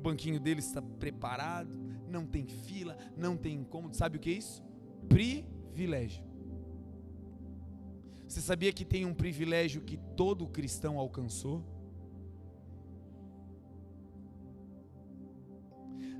[0.00, 1.70] o banquinho dele está preparado,
[2.08, 3.94] não tem fila, não tem incômodo.
[3.94, 4.62] Sabe o que é isso?
[5.08, 6.24] Privilégio.
[8.26, 11.64] Você sabia que tem um privilégio que todo cristão alcançou?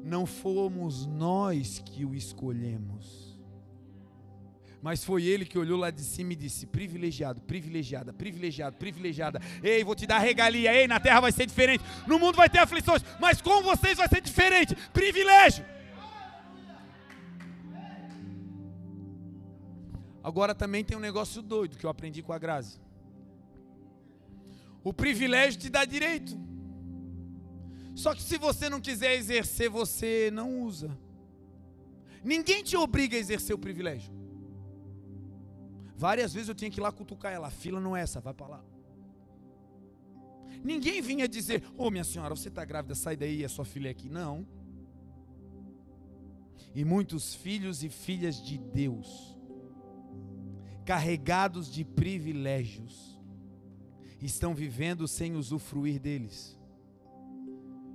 [0.03, 3.31] Não fomos nós que o escolhemos
[4.83, 9.41] mas foi ele que olhou lá de cima e disse: privilegiado, privilegiada, privilegiado, privilegiada.
[9.63, 10.75] Ei, vou te dar regalia.
[10.75, 11.85] Ei, na terra vai ser diferente.
[12.07, 14.75] No mundo vai ter aflições, mas com vocês vai ser diferente.
[14.93, 15.65] Privilégio.
[20.23, 22.79] Agora também tem um negócio doido que eu aprendi com a Grazi.
[24.83, 26.39] O privilégio te dá direito.
[27.95, 30.97] Só que se você não quiser exercer, você não usa.
[32.23, 34.13] Ninguém te obriga a exercer o privilégio.
[35.97, 37.49] Várias vezes eu tinha que ir lá cutucar ela.
[37.49, 38.65] A fila não é essa, vai para lá.
[40.63, 43.89] Ninguém vinha dizer: Ô oh, minha senhora, você está grávida, sai daí, a sua filha
[43.89, 44.09] é aqui.
[44.09, 44.47] Não.
[46.75, 49.37] E muitos filhos e filhas de Deus,
[50.91, 53.17] carregados de privilégios,
[54.21, 56.59] estão vivendo sem usufruir deles.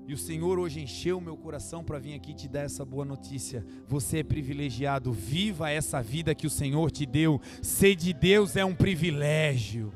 [0.07, 3.03] E o Senhor hoje encheu o meu coração para vir aqui te dar essa boa
[3.03, 3.65] notícia.
[3.85, 7.41] Você é privilegiado, viva essa vida que o Senhor te deu.
[7.61, 9.91] Ser de Deus é um privilégio.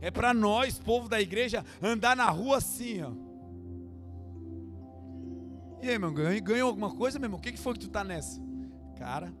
[0.00, 3.10] É para nós, povo da igreja, andar na rua assim, ó.
[5.82, 7.40] E aí, meu ganhou alguma coisa, meu irmão?
[7.40, 8.40] O que foi que tu tá nessa?
[8.96, 9.34] Cara,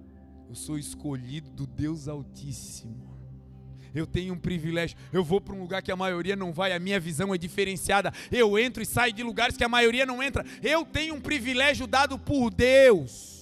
[0.50, 3.10] eu sou escolhido do Deus Altíssimo
[3.94, 4.96] eu tenho um privilégio.
[5.12, 8.12] Eu vou para um lugar que a maioria não vai, a minha visão é diferenciada.
[8.30, 10.44] Eu entro e saio de lugares que a maioria não entra.
[10.62, 13.40] Eu tenho um privilégio dado por Deus.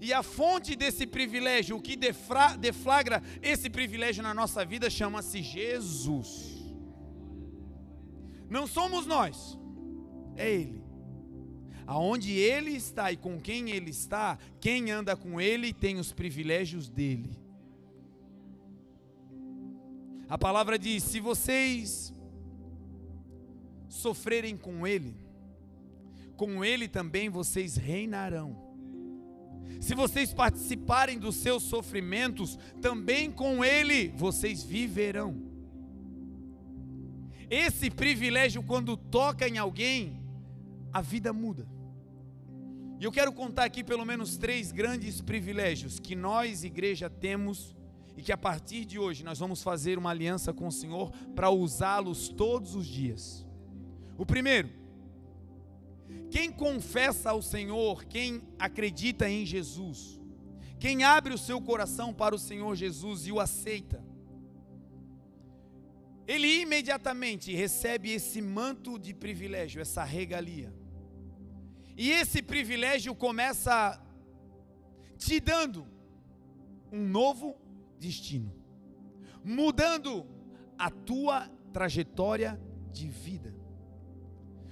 [0.00, 6.58] E a fonte desse privilégio, o que deflagra esse privilégio na nossa vida, chama-se Jesus.
[8.48, 9.58] Não somos nós,
[10.36, 10.79] é Ele.
[11.90, 16.88] Aonde Ele está e com quem Ele está, quem anda com Ele tem os privilégios
[16.88, 17.36] dele.
[20.28, 22.14] A palavra diz: se vocês
[23.88, 25.16] sofrerem com Ele,
[26.36, 28.56] com Ele também vocês reinarão.
[29.80, 35.42] Se vocês participarem dos seus sofrimentos, também com Ele vocês viverão.
[37.50, 40.22] Esse privilégio, quando toca em alguém,
[40.92, 41.79] a vida muda.
[43.00, 47.74] E eu quero contar aqui pelo menos três grandes privilégios que nós, igreja, temos
[48.14, 51.48] e que a partir de hoje nós vamos fazer uma aliança com o Senhor para
[51.48, 53.46] usá-los todos os dias.
[54.18, 54.68] O primeiro,
[56.30, 60.20] quem confessa ao Senhor, quem acredita em Jesus,
[60.78, 64.04] quem abre o seu coração para o Senhor Jesus e o aceita,
[66.26, 70.79] ele imediatamente recebe esse manto de privilégio, essa regalia.
[72.02, 74.02] E esse privilégio começa
[75.18, 75.86] te dando
[76.90, 77.54] um novo
[77.98, 78.50] destino,
[79.44, 80.26] mudando
[80.78, 82.58] a tua trajetória
[82.90, 83.54] de vida.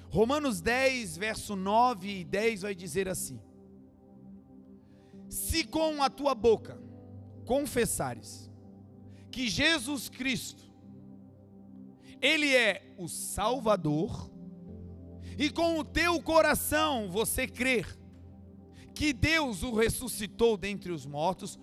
[0.09, 3.39] Romanos 10, verso 9 e 10 vai dizer assim:
[5.29, 6.81] Se com a tua boca
[7.45, 8.51] confessares
[9.31, 10.73] que Jesus Cristo,
[12.23, 14.31] Ele é o Salvador,
[15.39, 17.87] e com o teu coração você crer
[18.93, 21.57] que Deus o ressuscitou dentre os mortos,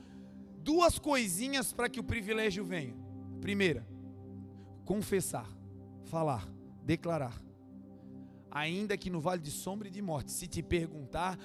[0.63, 2.95] duas coisinhas para que o privilégio venha.
[3.41, 3.85] Primeira,
[4.85, 5.45] confessar,
[6.05, 6.49] falar,
[6.81, 7.43] declarar.
[8.49, 11.37] Ainda que no vale de sombra e de morte, se te perguntar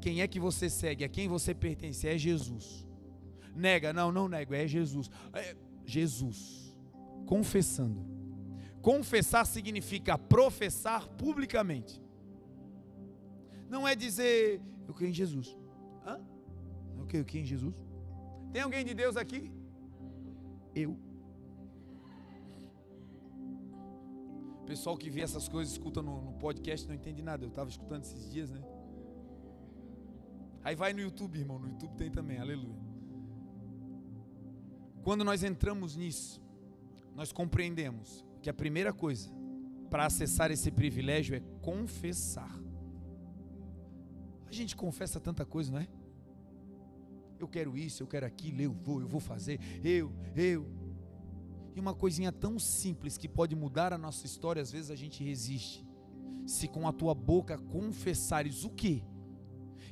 [0.00, 2.86] quem é que você segue, a quem você pertence, é Jesus.
[3.54, 5.10] Nega, não, não nego, é Jesus.
[5.34, 5.54] É
[5.84, 6.74] Jesus.
[7.26, 8.15] Confessando.
[8.86, 12.00] Confessar significa professar publicamente.
[13.68, 15.58] Não é dizer, eu creio em Jesus.
[16.06, 16.20] Hã?
[16.96, 17.74] Eu creio em Jesus.
[18.52, 19.50] Tem alguém de Deus aqui?
[20.72, 20.96] Eu.
[24.60, 27.44] O pessoal que vê essas coisas, escuta no, no podcast, não entende nada.
[27.44, 28.62] Eu estava escutando esses dias, né?
[30.62, 31.58] Aí vai no YouTube, irmão.
[31.58, 32.78] No YouTube tem também, aleluia.
[35.02, 36.40] Quando nós entramos nisso,
[37.16, 39.28] nós compreendemos que a primeira coisa
[39.90, 42.56] para acessar esse privilégio é confessar.
[44.46, 45.88] A gente confessa tanta coisa, não é?
[47.40, 50.64] Eu quero isso, eu quero aquilo, eu vou, eu vou fazer, eu, eu.
[51.74, 55.24] E uma coisinha tão simples que pode mudar a nossa história, às vezes a gente
[55.24, 55.84] resiste.
[56.46, 59.02] Se com a tua boca confessares o quê?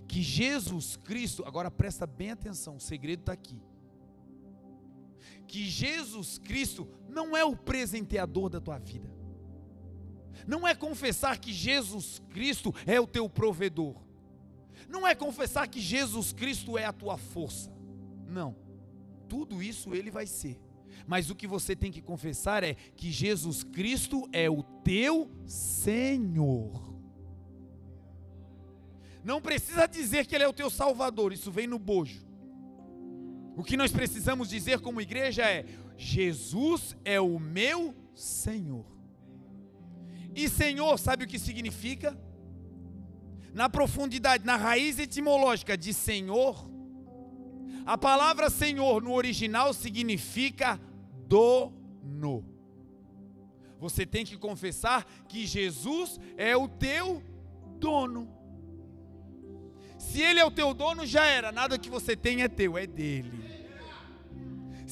[0.07, 3.61] Que Jesus Cristo, agora presta bem atenção, o segredo está aqui
[5.47, 9.13] que Jesus Cristo não é o presenteador da tua vida.
[10.47, 13.97] Não é confessar que Jesus Cristo é o teu provedor.
[14.89, 17.73] Não é confessar que Jesus Cristo é a tua força.
[18.27, 18.57] Não.
[19.29, 20.61] Tudo isso ele vai ser.
[21.07, 26.95] Mas o que você tem que confessar é que Jesus Cristo é o teu Senhor.
[29.23, 32.24] Não precisa dizer que ele é o teu Salvador, isso vem no bojo.
[33.57, 35.65] O que nós precisamos dizer como igreja é:
[35.97, 38.85] Jesus é o meu Senhor.
[40.35, 42.19] E Senhor, sabe o que significa?
[43.53, 46.69] Na profundidade, na raiz etimológica de Senhor,
[47.87, 50.81] A palavra Senhor no original significa
[51.29, 52.45] dono.
[53.79, 57.23] Você tem que confessar que Jesus é o teu
[57.79, 58.27] dono.
[59.99, 61.53] Se ele é o teu dono, já era.
[61.53, 63.44] Nada que você tem é teu, é dele.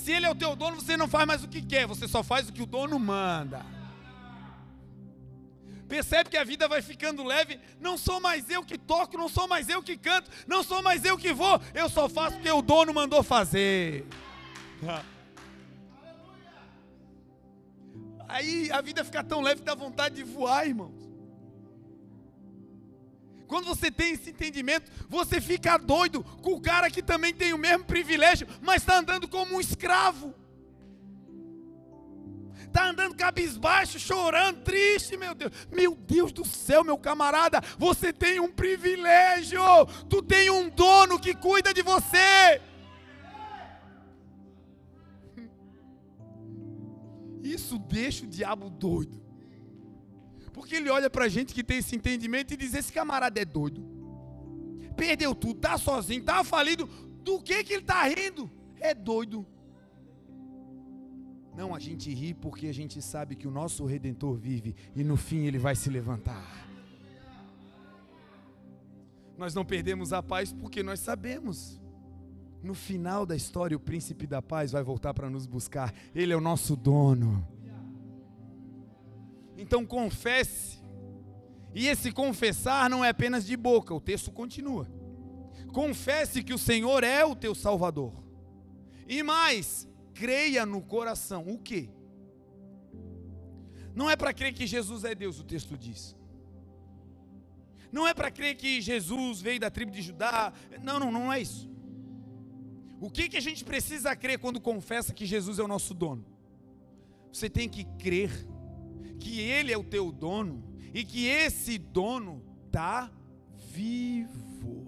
[0.02, 2.24] Se ele é o teu dono, você não faz mais o que quer, você só
[2.24, 3.64] faz o que o dono manda.
[5.88, 7.60] Percebe que a vida vai ficando leve.
[7.78, 11.04] Não sou mais eu que toco, não sou mais eu que canto, não sou mais
[11.04, 11.60] eu que vou.
[11.72, 14.04] Eu só faço o que o dono mandou fazer.
[18.26, 21.11] Aí a vida fica tão leve que dá vontade de voar, irmãos.
[23.52, 27.58] Quando você tem esse entendimento, você fica doido com o cara que também tem o
[27.58, 30.34] mesmo privilégio, mas está andando como um escravo.
[32.66, 35.52] Está andando cabisbaixo, chorando, triste, meu Deus.
[35.70, 39.60] Meu Deus do céu, meu camarada, você tem um privilégio.
[40.08, 42.58] Tu tem um dono que cuida de você.
[47.42, 49.21] Isso deixa o diabo doido.
[50.52, 53.44] Porque ele olha para a gente que tem esse entendimento e diz: esse camarada é
[53.44, 53.84] doido.
[54.96, 56.86] Perdeu tudo, está sozinho, está falido.
[57.22, 58.50] Do que, que ele está rindo?
[58.78, 59.46] É doido.
[61.54, 65.16] Não, a gente ri porque a gente sabe que o nosso redentor vive e no
[65.16, 66.66] fim ele vai se levantar.
[69.36, 71.80] Nós não perdemos a paz porque nós sabemos.
[72.62, 75.92] No final da história, o príncipe da paz vai voltar para nos buscar.
[76.14, 77.46] Ele é o nosso dono.
[79.62, 80.82] Então confesse.
[81.72, 84.86] E esse confessar não é apenas de boca, o texto continua.
[85.72, 88.12] Confesse que o Senhor é o teu Salvador.
[89.08, 91.48] E mais, creia no coração.
[91.48, 91.88] O que?
[93.94, 96.16] Não é para crer que Jesus é Deus, o texto diz.
[97.90, 100.52] Não é para crer que Jesus veio da tribo de Judá.
[100.82, 101.70] Não, não, não é isso.
[103.00, 106.26] O que, que a gente precisa crer quando confessa que Jesus é o nosso dono?
[107.32, 108.30] Você tem que crer
[109.22, 110.62] que Ele é o teu dono
[110.92, 113.10] e que esse dono está
[113.72, 114.86] vivo.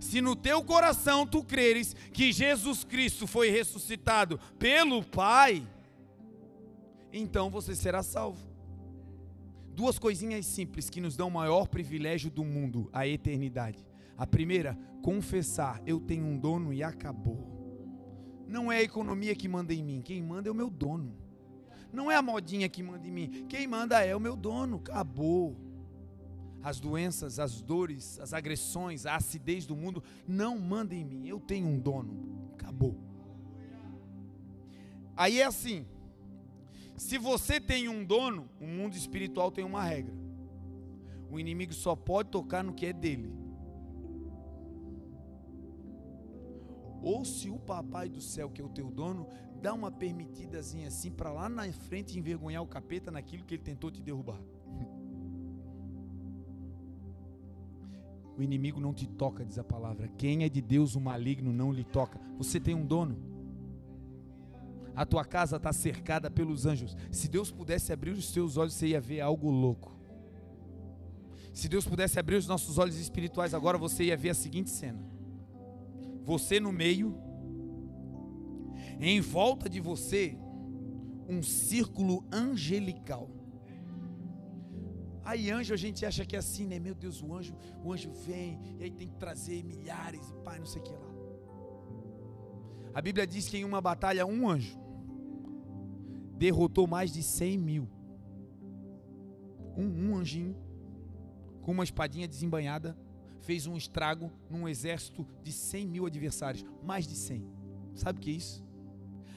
[0.00, 5.66] Se no teu coração tu creres que Jesus Cristo foi ressuscitado pelo Pai,
[7.12, 8.40] então você será salvo.
[9.74, 13.84] Duas coisinhas simples que nos dão o maior privilégio do mundo, a eternidade.
[14.16, 17.54] A primeira, confessar, eu tenho um dono e acabou.
[18.46, 21.16] Não é a economia que manda em mim, quem manda é o meu dono.
[21.94, 23.46] Não é a modinha que manda em mim.
[23.48, 24.76] Quem manda é o meu dono.
[24.78, 25.56] Acabou.
[26.60, 31.28] As doenças, as dores, as agressões, a acidez do mundo não mandam em mim.
[31.28, 32.50] Eu tenho um dono.
[32.54, 32.96] Acabou.
[35.16, 35.86] Aí é assim.
[36.96, 40.14] Se você tem um dono, o mundo espiritual tem uma regra.
[41.30, 43.32] O inimigo só pode tocar no que é dele.
[47.02, 49.28] Ou se o papai do céu, que é o teu dono,
[49.64, 53.90] dá uma permitidazinha assim para lá na frente envergonhar o capeta naquilo que ele tentou
[53.90, 54.38] te derrubar.
[58.36, 60.08] O inimigo não te toca, diz a palavra.
[60.18, 62.20] Quem é de Deus, o maligno não lhe toca.
[62.36, 63.16] Você tem um dono.
[64.92, 66.96] A tua casa está cercada pelos anjos.
[67.12, 69.96] Se Deus pudesse abrir os teus olhos, você ia ver algo louco.
[71.52, 75.00] Se Deus pudesse abrir os nossos olhos espirituais agora, você ia ver a seguinte cena:
[76.24, 77.16] você no meio,
[79.00, 80.36] em volta de você
[81.28, 83.30] um círculo angelical.
[85.24, 86.78] Aí anjo a gente acha que é assim, né?
[86.78, 90.58] Meu Deus, o anjo, o anjo vem e aí tem que trazer milhares e pai,
[90.58, 91.14] não sei o que lá.
[92.92, 94.78] A Bíblia diz que em uma batalha um anjo
[96.36, 97.88] derrotou mais de 100 mil.
[99.76, 100.54] Um, um anjinho
[101.62, 102.96] com uma espadinha desembanhada
[103.40, 107.46] fez um estrago num exército de 100 mil adversários, mais de 100.
[107.94, 108.62] Sabe o que é isso?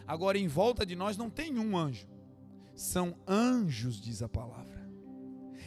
[0.08, 2.08] Agora, em volta de nós não tem um anjo,
[2.74, 4.88] são anjos, diz a palavra.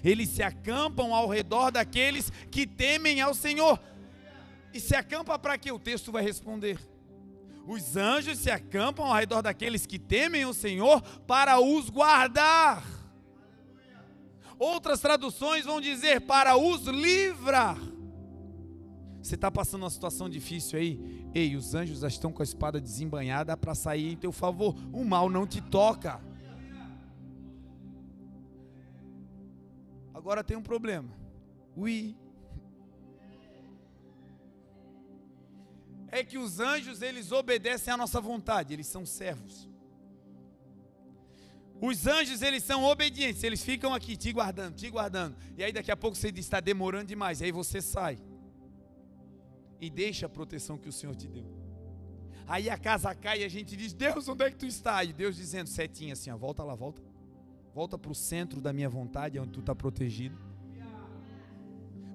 [0.03, 3.79] Eles se acampam ao redor daqueles que temem ao Senhor.
[4.73, 6.79] E se acampa para que o texto vai responder?
[7.67, 12.83] Os anjos se acampam ao redor daqueles que temem o Senhor para os guardar.
[14.59, 17.79] Outras traduções vão dizer para os livrar.
[19.23, 21.27] Você está passando uma situação difícil aí?
[21.35, 24.75] Ei, os anjos já estão com a espada desembanhada para sair em teu favor.
[24.93, 26.21] O mal não te toca.
[30.15, 31.09] Agora tem um problema.
[31.77, 32.17] Ui.
[36.09, 39.69] É que os anjos, eles obedecem à nossa vontade, eles são servos.
[41.81, 45.37] Os anjos, eles são obedientes, eles ficam aqui te guardando, te guardando.
[45.57, 48.19] E aí daqui a pouco você está demorando demais, e aí você sai
[49.81, 51.47] e deixa a proteção que o Senhor te deu.
[52.47, 55.03] Aí a casa cai e a gente diz: Deus, onde é que tu está?
[55.05, 57.01] E Deus dizendo, setinha assim, ó, volta lá, volta.
[57.73, 60.37] Volta para o centro da minha vontade, onde tu está protegido.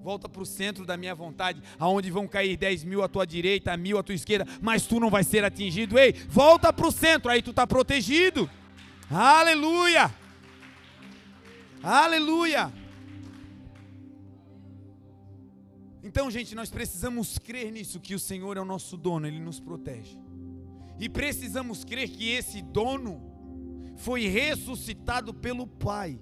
[0.03, 3.75] Volta para o centro da minha vontade, aonde vão cair 10 mil à tua direita,
[3.75, 5.97] mil à tua esquerda, mas tu não vai ser atingido.
[5.97, 8.47] Ei, volta para o centro, aí tu está protegido.
[9.09, 10.13] Aleluia!
[11.81, 12.71] Aleluia!
[16.05, 19.59] Então, gente, nós precisamos crer nisso, que o Senhor é o nosso dono, Ele nos
[19.59, 20.19] protege.
[20.99, 23.19] E precisamos crer que esse dono
[23.97, 26.21] foi ressuscitado pelo Pai.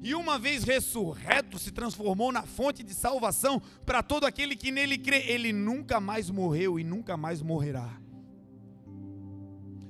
[0.00, 4.96] E uma vez ressurreto, se transformou na fonte de salvação para todo aquele que nele
[4.96, 5.24] crê.
[5.26, 8.00] Ele nunca mais morreu e nunca mais morrerá.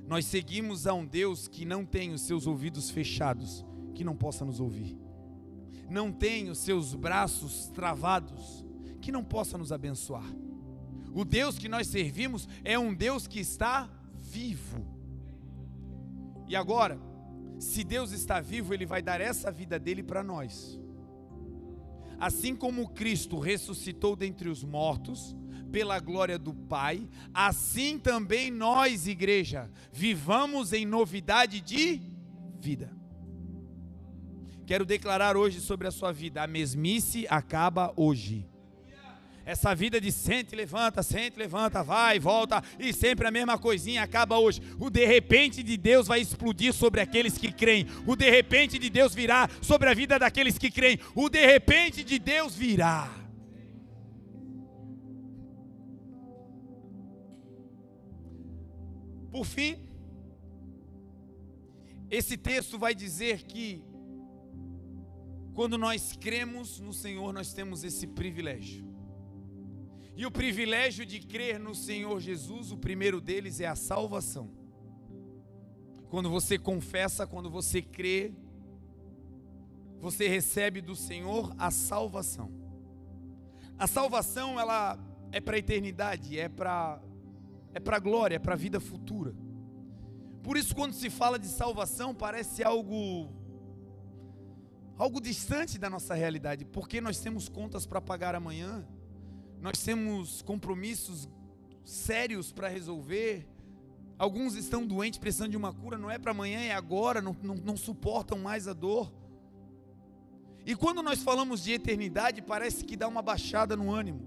[0.07, 3.63] Nós seguimos a um Deus que não tem os seus ouvidos fechados,
[3.93, 4.97] que não possa nos ouvir.
[5.89, 8.62] Não tem os seus braços travados,
[9.03, 10.25] que não possa nos abençoar.
[11.13, 13.89] O Deus que nós servimos é um Deus que está
[14.19, 14.83] vivo.
[16.47, 16.97] E agora,
[17.59, 20.79] se Deus está vivo, Ele vai dar essa vida dele para nós.
[22.17, 25.35] Assim como Cristo ressuscitou dentre os mortos,
[25.69, 31.99] pela glória do Pai, assim também nós, igreja, vivamos em novidade de
[32.59, 32.95] vida.
[34.65, 38.52] Quero declarar hoje sobre a sua vida: a mesmice acaba hoje.
[39.45, 44.39] Essa vida de sente, levanta, sente, levanta, vai, volta e sempre a mesma coisinha acaba
[44.39, 44.61] hoje.
[44.79, 47.85] O de repente de Deus vai explodir sobre aqueles que creem.
[48.07, 50.97] O de repente de Deus virá sobre a vida daqueles que creem.
[51.13, 53.13] O de repente de Deus virá.
[59.29, 59.75] Por fim,
[62.09, 63.83] esse texto vai dizer que
[65.53, 68.92] quando nós cremos no Senhor, nós temos esse privilégio.
[70.15, 74.49] E o privilégio de crer no Senhor Jesus, o primeiro deles é a salvação.
[76.09, 78.31] Quando você confessa, quando você crê,
[79.99, 82.51] você recebe do Senhor a salvação.
[83.79, 84.99] A salvação ela
[85.31, 87.01] é para a eternidade, é para
[87.73, 89.33] é para a glória, é para a vida futura.
[90.43, 93.33] Por isso quando se fala de salvação parece algo
[94.95, 98.87] algo distante da nossa realidade, porque nós temos contas para pagar amanhã
[99.63, 101.29] nós temos compromissos
[101.85, 103.47] sérios para resolver.
[104.19, 107.55] Alguns estão doentes, precisando de uma cura, não é para amanhã, é agora, não, não,
[107.55, 109.09] não suportam mais a dor.
[110.65, 114.21] E quando nós falamos de eternidade, parece que dá uma baixada no ânimo.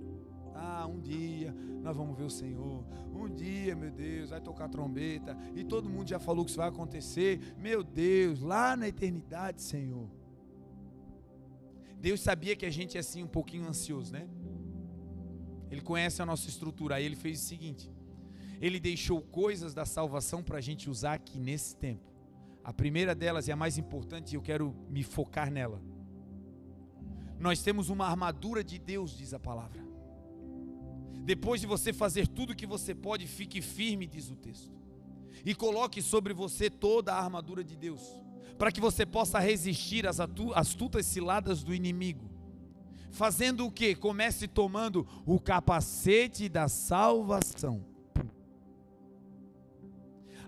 [0.54, 2.82] Ah, um dia nós vamos ver o Senhor.
[3.14, 5.36] Um dia, meu Deus, vai tocar trombeta.
[5.54, 7.54] E todo mundo já falou que isso vai acontecer.
[7.58, 10.08] Meu Deus, lá na eternidade, Senhor.
[12.00, 14.26] Deus sabia que a gente é assim um pouquinho ansioso, né?
[15.70, 16.96] Ele conhece a nossa estrutura.
[16.96, 17.90] Aí ele fez o seguinte:
[18.60, 22.12] ele deixou coisas da salvação para a gente usar aqui nesse tempo.
[22.64, 25.80] A primeira delas e a mais importante, e eu quero me focar nela.
[27.38, 29.84] Nós temos uma armadura de Deus, diz a palavra.
[31.24, 34.74] Depois de você fazer tudo o que você pode, fique firme, diz o texto.
[35.44, 38.00] E coloque sobre você toda a armadura de Deus,
[38.56, 40.18] para que você possa resistir às
[40.54, 42.35] astutas ciladas do inimigo
[43.16, 43.94] fazendo o que?
[43.94, 47.84] Comece tomando o capacete da salvação.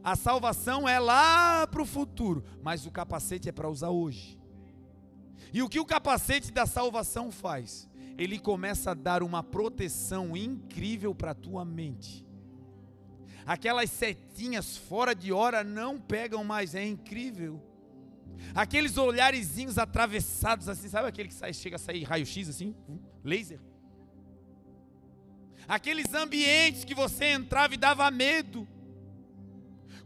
[0.05, 4.39] A salvação é lá para o futuro, mas o capacete é para usar hoje.
[5.53, 7.89] E o que o capacete da salvação faz?
[8.17, 12.27] Ele começa a dar uma proteção incrível para a tua mente.
[13.47, 17.63] Aquelas setinhas fora de hora não pegam mais, é incrível.
[18.55, 22.75] Aqueles olharezinhos atravessados assim, sabe aquele que sai, chega a sair raio-x assim?
[23.25, 23.61] Laser.
[25.69, 28.67] Aqueles ambientes que você entrava e dava medo.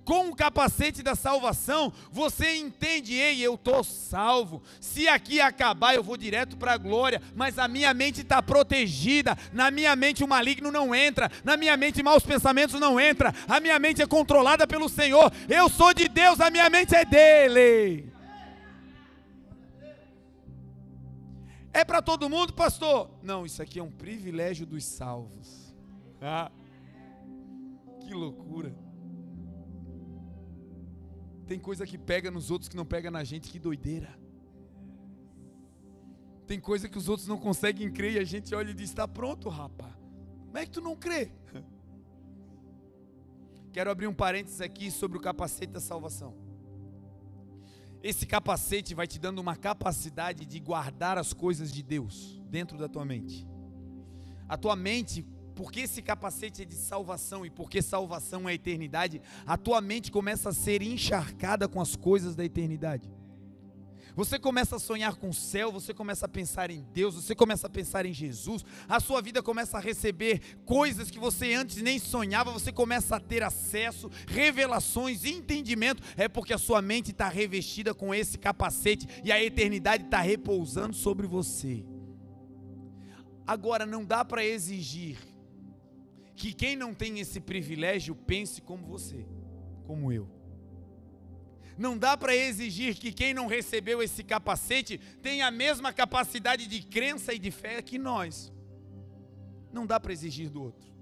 [0.04, 4.60] Com o capacete da salvação, você entende, ei, eu estou salvo.
[4.80, 9.38] Se aqui acabar, eu vou direto para a glória, mas a minha mente está protegida.
[9.52, 13.32] Na minha mente o maligno não entra, na minha mente maus pensamentos não entra.
[13.46, 15.32] A minha mente é controlada pelo Senhor.
[15.48, 18.11] Eu sou de Deus, a minha mente é dele.
[21.72, 23.10] É para todo mundo, pastor?
[23.22, 25.74] Não, isso aqui é um privilégio dos salvos.
[26.20, 26.52] Ah,
[28.00, 28.74] que loucura.
[31.46, 34.18] Tem coisa que pega nos outros que não pega na gente, que doideira.
[36.46, 39.08] Tem coisa que os outros não conseguem crer e a gente olha e diz: está
[39.08, 39.94] pronto, rapaz.
[40.46, 41.32] Como é que tu não crê?
[43.72, 46.41] Quero abrir um parênteses aqui sobre o capacete da salvação.
[48.03, 52.88] Esse capacete vai te dando uma capacidade de guardar as coisas de Deus dentro da
[52.88, 53.46] tua mente.
[54.48, 55.24] A tua mente,
[55.55, 60.48] porque esse capacete é de salvação e porque salvação é eternidade, a tua mente começa
[60.48, 63.09] a ser encharcada com as coisas da eternidade.
[64.14, 67.66] Você começa a sonhar com o céu, você começa a pensar em Deus, você começa
[67.66, 71.98] a pensar em Jesus, a sua vida começa a receber coisas que você antes nem
[71.98, 77.94] sonhava, você começa a ter acesso, revelações, entendimento, é porque a sua mente está revestida
[77.94, 81.82] com esse capacete e a eternidade está repousando sobre você.
[83.46, 85.18] Agora, não dá para exigir
[86.36, 89.26] que quem não tem esse privilégio pense como você,
[89.86, 90.41] como eu.
[91.76, 96.82] Não dá para exigir que quem não recebeu esse capacete tenha a mesma capacidade de
[96.82, 98.52] crença e de fé que nós.
[99.72, 100.92] Não dá para exigir do outro.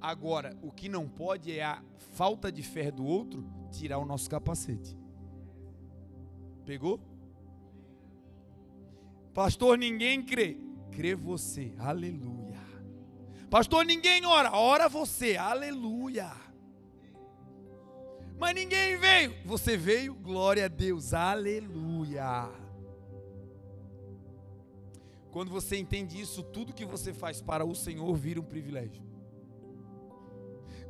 [0.00, 1.82] Agora, o que não pode é a
[2.14, 4.96] falta de fé do outro tirar o nosso capacete.
[6.64, 7.00] Pegou?
[9.32, 10.56] Pastor, ninguém crê.
[10.90, 11.72] Crê você.
[11.78, 12.60] Aleluia.
[13.48, 14.52] Pastor, ninguém ora.
[14.52, 15.36] Ora você.
[15.36, 16.30] Aleluia.
[18.42, 19.36] Mas ninguém veio.
[19.44, 22.50] Você veio, glória a Deus, aleluia.
[25.30, 29.00] Quando você entende isso, tudo que você faz para o Senhor vira um privilégio.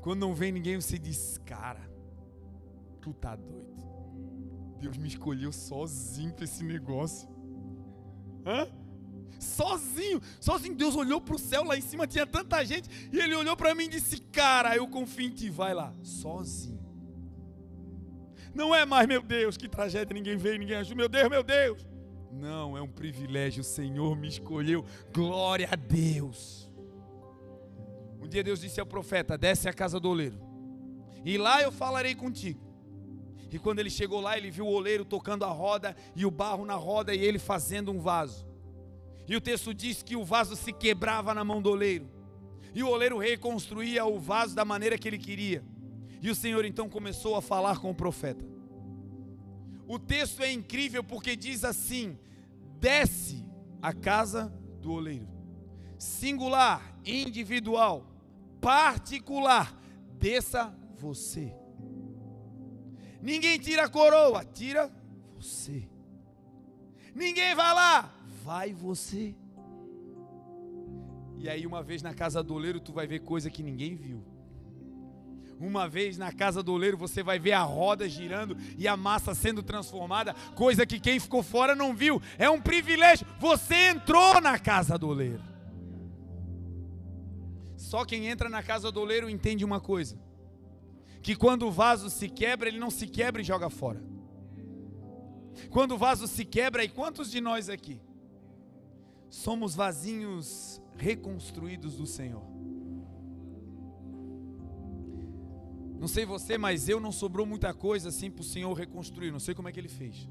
[0.01, 1.87] Quando não vem ninguém, você diz: Cara,
[3.03, 3.85] tu tá doido.
[4.81, 7.29] Deus me escolheu sozinho para esse negócio.
[8.47, 8.67] Hã?
[9.39, 10.75] Sozinho, sozinho.
[10.75, 13.75] Deus olhou para o céu lá em cima, tinha tanta gente, e Ele olhou para
[13.75, 16.82] mim e disse: Cara, eu confio em ti, vai lá, sozinho.
[18.55, 20.97] Não é mais, meu Deus, que tragédia, ninguém veio, ninguém ajuda.
[20.97, 21.87] Meu Deus, meu Deus.
[22.31, 24.85] Não, é um privilégio, o Senhor me escolheu.
[25.13, 26.71] Glória a Deus.
[28.21, 30.39] Um dia Deus disse ao profeta: Desce à casa do oleiro,
[31.25, 32.61] e lá eu falarei contigo.
[33.51, 36.65] E quando ele chegou lá, ele viu o oleiro tocando a roda e o barro
[36.65, 38.47] na roda e ele fazendo um vaso.
[39.29, 42.09] E o texto diz que o vaso se quebrava na mão do oleiro.
[42.75, 45.63] E o oleiro reconstruía o vaso da maneira que ele queria.
[46.23, 48.47] E o Senhor então começou a falar com o profeta.
[49.89, 52.17] O texto é incrível porque diz assim:
[52.79, 53.45] desce
[53.83, 54.47] a casa
[54.81, 55.29] do oleiro.
[55.99, 58.07] Singular, individual,
[58.61, 59.77] particular,
[60.17, 61.53] desça você.
[63.21, 64.91] Ninguém tira a coroa, tira
[65.35, 65.89] você.
[67.15, 68.15] Ninguém vai lá,
[68.45, 69.35] vai você.
[71.37, 74.32] E aí, uma vez na casa do oleiro, tu vai ver coisa que ninguém viu.
[75.59, 79.35] Uma vez na casa do oleiro você vai ver a roda girando e a massa
[79.35, 82.21] sendo transformada, coisa que quem ficou fora não viu.
[82.39, 83.27] É um privilégio.
[83.39, 85.43] Você entrou na casa do oleiro.
[87.77, 90.19] Só quem entra na casa do oleiro entende uma coisa:
[91.23, 94.03] que quando o vaso se quebra, ele não se quebra e joga fora.
[95.71, 98.01] Quando o vaso se quebra, e quantos de nós aqui
[99.29, 102.52] somos vasinhos reconstruídos do Senhor?
[106.03, 109.31] Não sei você, mas eu não sobrou muita coisa assim para o Senhor reconstruir.
[109.31, 110.29] Não sei como é que ele fez.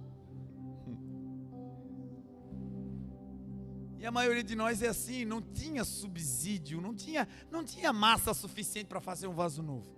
[3.98, 8.34] E a maioria de nós é assim, não tinha subsídio, não tinha, não tinha massa
[8.34, 9.90] suficiente para fazer um vaso novo.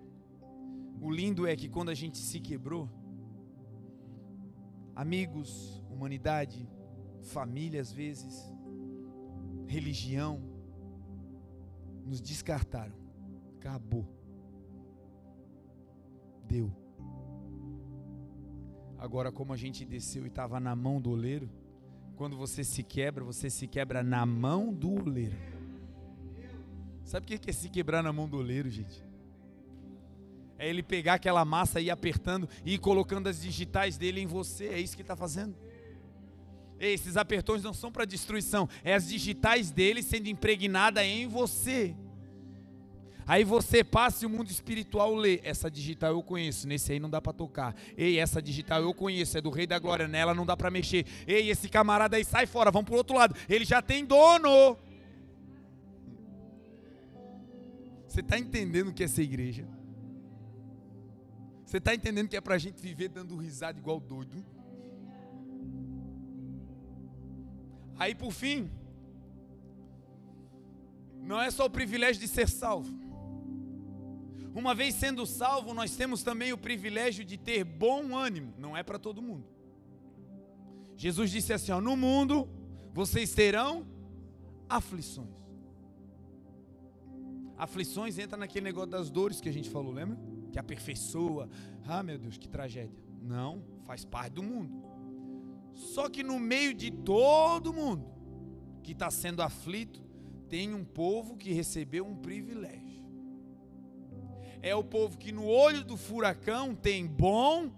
[1.01, 2.88] O lindo é que quando a gente se quebrou,
[4.95, 6.69] amigos, humanidade,
[7.24, 8.45] família às vezes,
[9.65, 10.39] religião,
[12.05, 12.93] nos descartaram.
[13.57, 14.21] Acabou
[16.54, 16.72] deu.
[18.99, 21.49] Agora, como a gente desceu e estava na mão do oleiro,
[22.16, 25.36] quando você se quebra, você se quebra na mão do oleiro.
[27.04, 29.04] Sabe o que é se quebrar na mão do oleiro, gente?
[30.60, 34.28] É ele pegar aquela massa e ir apertando e ir colocando as digitais dele em
[34.28, 34.68] você.
[34.68, 35.56] É isso que está fazendo.
[36.80, 41.95] Esses apertões não são para destruição, é as digitais dele sendo impregnada em você.
[43.26, 45.39] Aí você passa e o mundo espiritual lê.
[45.43, 47.76] Essa digital eu conheço, nesse aí não dá para tocar.
[47.97, 51.05] Ei, essa digital eu conheço, é do Rei da Glória, nela não dá para mexer.
[51.26, 53.36] Ei, esse camarada aí sai fora, vamos pro outro lado.
[53.47, 54.78] Ele já tem dono.
[58.07, 59.67] Você está entendendo o que é ser igreja?
[61.65, 64.45] Você está entendendo que é para a gente viver dando risada igual doido?
[67.97, 68.69] Aí por fim,
[71.21, 73.03] não é só o privilégio de ser salvo.
[74.54, 78.54] Uma vez sendo salvo, nós temos também o privilégio de ter bom ânimo.
[78.58, 79.45] Não é para todo mundo.
[80.95, 82.47] Jesus disse assim: ó, No mundo
[82.93, 83.86] vocês terão
[84.70, 85.43] aflições.
[87.58, 90.18] Aflições entra naquele negócio das dores que a gente falou, lembra?
[90.51, 91.49] Que aperfeiçoa.
[91.88, 92.97] Ah, meu Deus, que tragédia.
[93.22, 94.84] Não, faz parte do mundo.
[95.74, 98.06] Só que no meio de todo mundo
[98.84, 100.04] que está sendo aflito,
[100.49, 102.93] tem um povo que recebeu um privilégio.
[104.64, 107.70] É o povo que no olho do furacão tem bom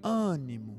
[0.00, 0.76] ânimo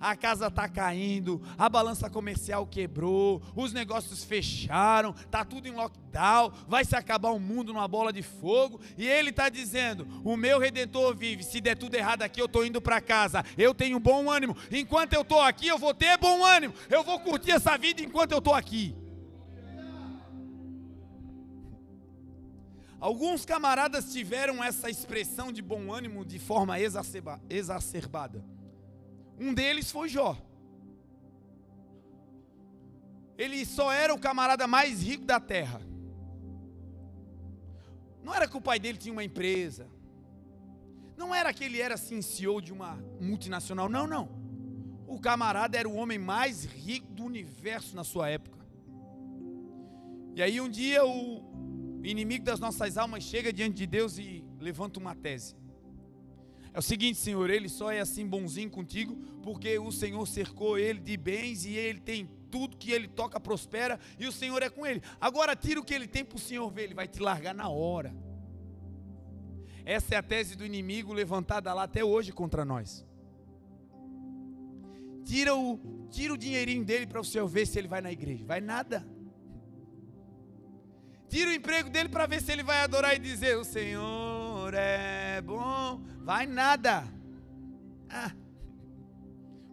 [0.00, 6.52] a casa está caindo, a balança comercial quebrou, os negócios fecharam, está tudo em lockdown,
[6.66, 10.58] vai se acabar o mundo numa bola de fogo, e ele está dizendo: O meu
[10.58, 14.30] redentor vive, se der tudo errado aqui, eu estou indo para casa, eu tenho bom
[14.30, 18.02] ânimo, enquanto eu estou aqui, eu vou ter bom ânimo, eu vou curtir essa vida
[18.02, 18.94] enquanto eu estou aqui.
[23.00, 28.44] Alguns camaradas tiveram essa expressão de bom ânimo de forma exacerbada.
[29.38, 30.36] Um deles foi Jó.
[33.36, 35.80] Ele só era o camarada mais rico da terra.
[38.24, 39.88] Não era que o pai dele tinha uma empresa.
[41.16, 43.88] Não era que ele era assim CEO de uma multinacional.
[43.88, 44.28] Não, não.
[45.06, 48.58] O camarada era o homem mais rico do universo na sua época.
[50.34, 51.48] E aí um dia o
[52.02, 55.56] inimigo das nossas almas chega diante de Deus e levanta uma tese.
[56.72, 61.00] É o seguinte, Senhor, ele só é assim bonzinho contigo porque o Senhor cercou ele
[61.00, 64.86] de bens e ele tem tudo que ele toca prospera e o Senhor é com
[64.86, 65.02] ele.
[65.20, 67.68] Agora tira o que ele tem para o Senhor ver, ele vai te largar na
[67.68, 68.14] hora.
[69.84, 73.06] Essa é a tese do inimigo levantada lá até hoje contra nós.
[75.24, 75.78] Tira o,
[76.10, 78.44] tira o dinheirinho dele para o Senhor ver se ele vai na igreja.
[78.44, 79.06] Vai nada.
[81.28, 85.40] Tira o emprego dele para ver se ele vai adorar e dizer: O Senhor é
[85.42, 86.00] bom.
[86.24, 87.04] Vai nada.
[88.08, 88.32] Ah.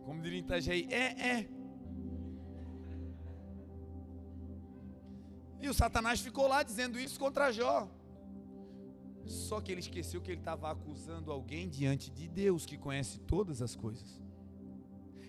[0.03, 1.49] Como diria Itajaí, é, é.
[5.61, 7.89] E o Satanás ficou lá dizendo isso contra Jó.
[9.25, 13.61] Só que ele esqueceu que ele estava acusando alguém diante de Deus, que conhece todas
[13.61, 14.21] as coisas.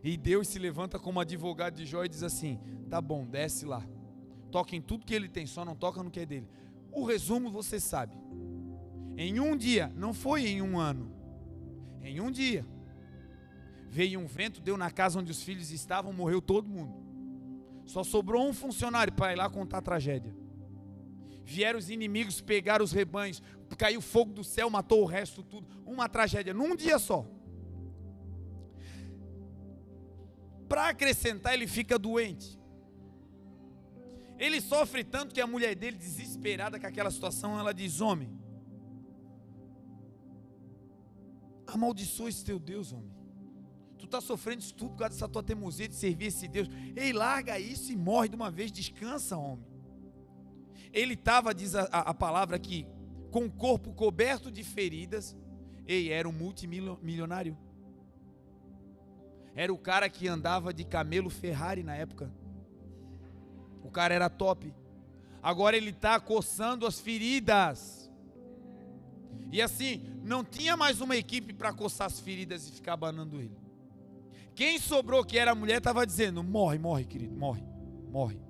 [0.05, 2.61] E Deus se levanta como advogado de Jó e diz assim:
[2.91, 3.87] tá bom, desce lá.
[4.51, 6.49] Toca em tudo que ele tem, só não toca no que é dele.
[6.93, 8.15] O resumo você sabe.
[9.17, 11.11] Em um dia, não foi em um ano.
[12.03, 12.67] Em um dia,
[13.89, 16.95] veio um vento, deu na casa onde os filhos estavam, morreu todo mundo.
[17.85, 20.35] Só sobrou um funcionário para ir lá contar a tragédia.
[21.45, 23.41] Vieram os inimigos, pegaram os rebanhos,
[23.79, 25.67] caiu fogo do céu, matou o resto tudo.
[25.87, 27.25] Uma tragédia, num dia só.
[30.69, 32.59] Para acrescentar, ele fica doente.
[34.39, 38.31] Ele sofre tanto que a mulher dele, desesperada com aquela situação, ela diz: Homem,
[41.67, 43.15] amaldiçoa esse teu Deus, homem.
[43.99, 46.69] Tu está sofrendo isso tudo por causa dessa tua teimosia de servir esse Deus.
[46.95, 49.65] Ei, larga isso e morre de uma vez, descansa, homem.
[50.93, 52.87] Ele estava, diz a, a, palavra aqui,
[53.31, 55.37] com o corpo coberto de feridas.
[55.87, 57.57] Ei, era um multimilionário.
[59.55, 62.31] Era o cara que andava de camelo Ferrari na época.
[63.87, 64.75] O cara era top.
[65.41, 68.11] Agora ele está coçando as feridas.
[69.53, 73.57] E assim, não tinha mais uma equipe para coçar as feridas e ficar abanando ele.
[74.57, 77.63] Quem sobrou, que era a mulher, estava dizendo: morre, morre, querido, morre,
[78.11, 78.41] morre.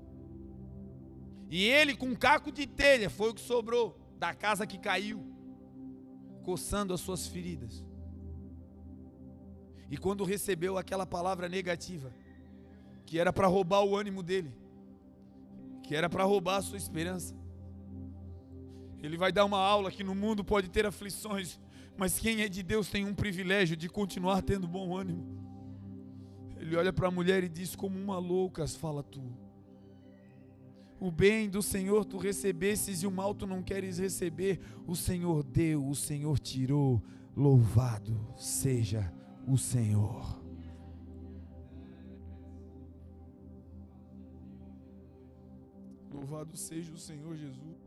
[1.51, 5.23] E ele, com um caco de telha, foi o que sobrou da casa que caiu,
[6.45, 7.85] coçando as suas feridas.
[9.91, 12.11] E quando recebeu aquela palavra negativa,
[13.05, 14.53] que era para roubar o ânimo dele,
[15.87, 17.35] que era para roubar a sua esperança,
[19.03, 21.61] ele vai dar uma aula que no mundo pode ter aflições,
[21.97, 25.25] mas quem é de Deus tem um privilégio de continuar tendo bom ânimo.
[26.59, 29.23] Ele olha para a mulher e diz: Como uma louca, fala tu.
[30.99, 34.59] O bem do Senhor tu recebesses e o mal tu não queres receber.
[34.87, 37.03] O Senhor deu, o Senhor tirou.
[37.37, 39.13] Louvado seja
[39.47, 40.46] o Senhor.
[46.17, 47.86] Louvado seja o Senhor Jesus.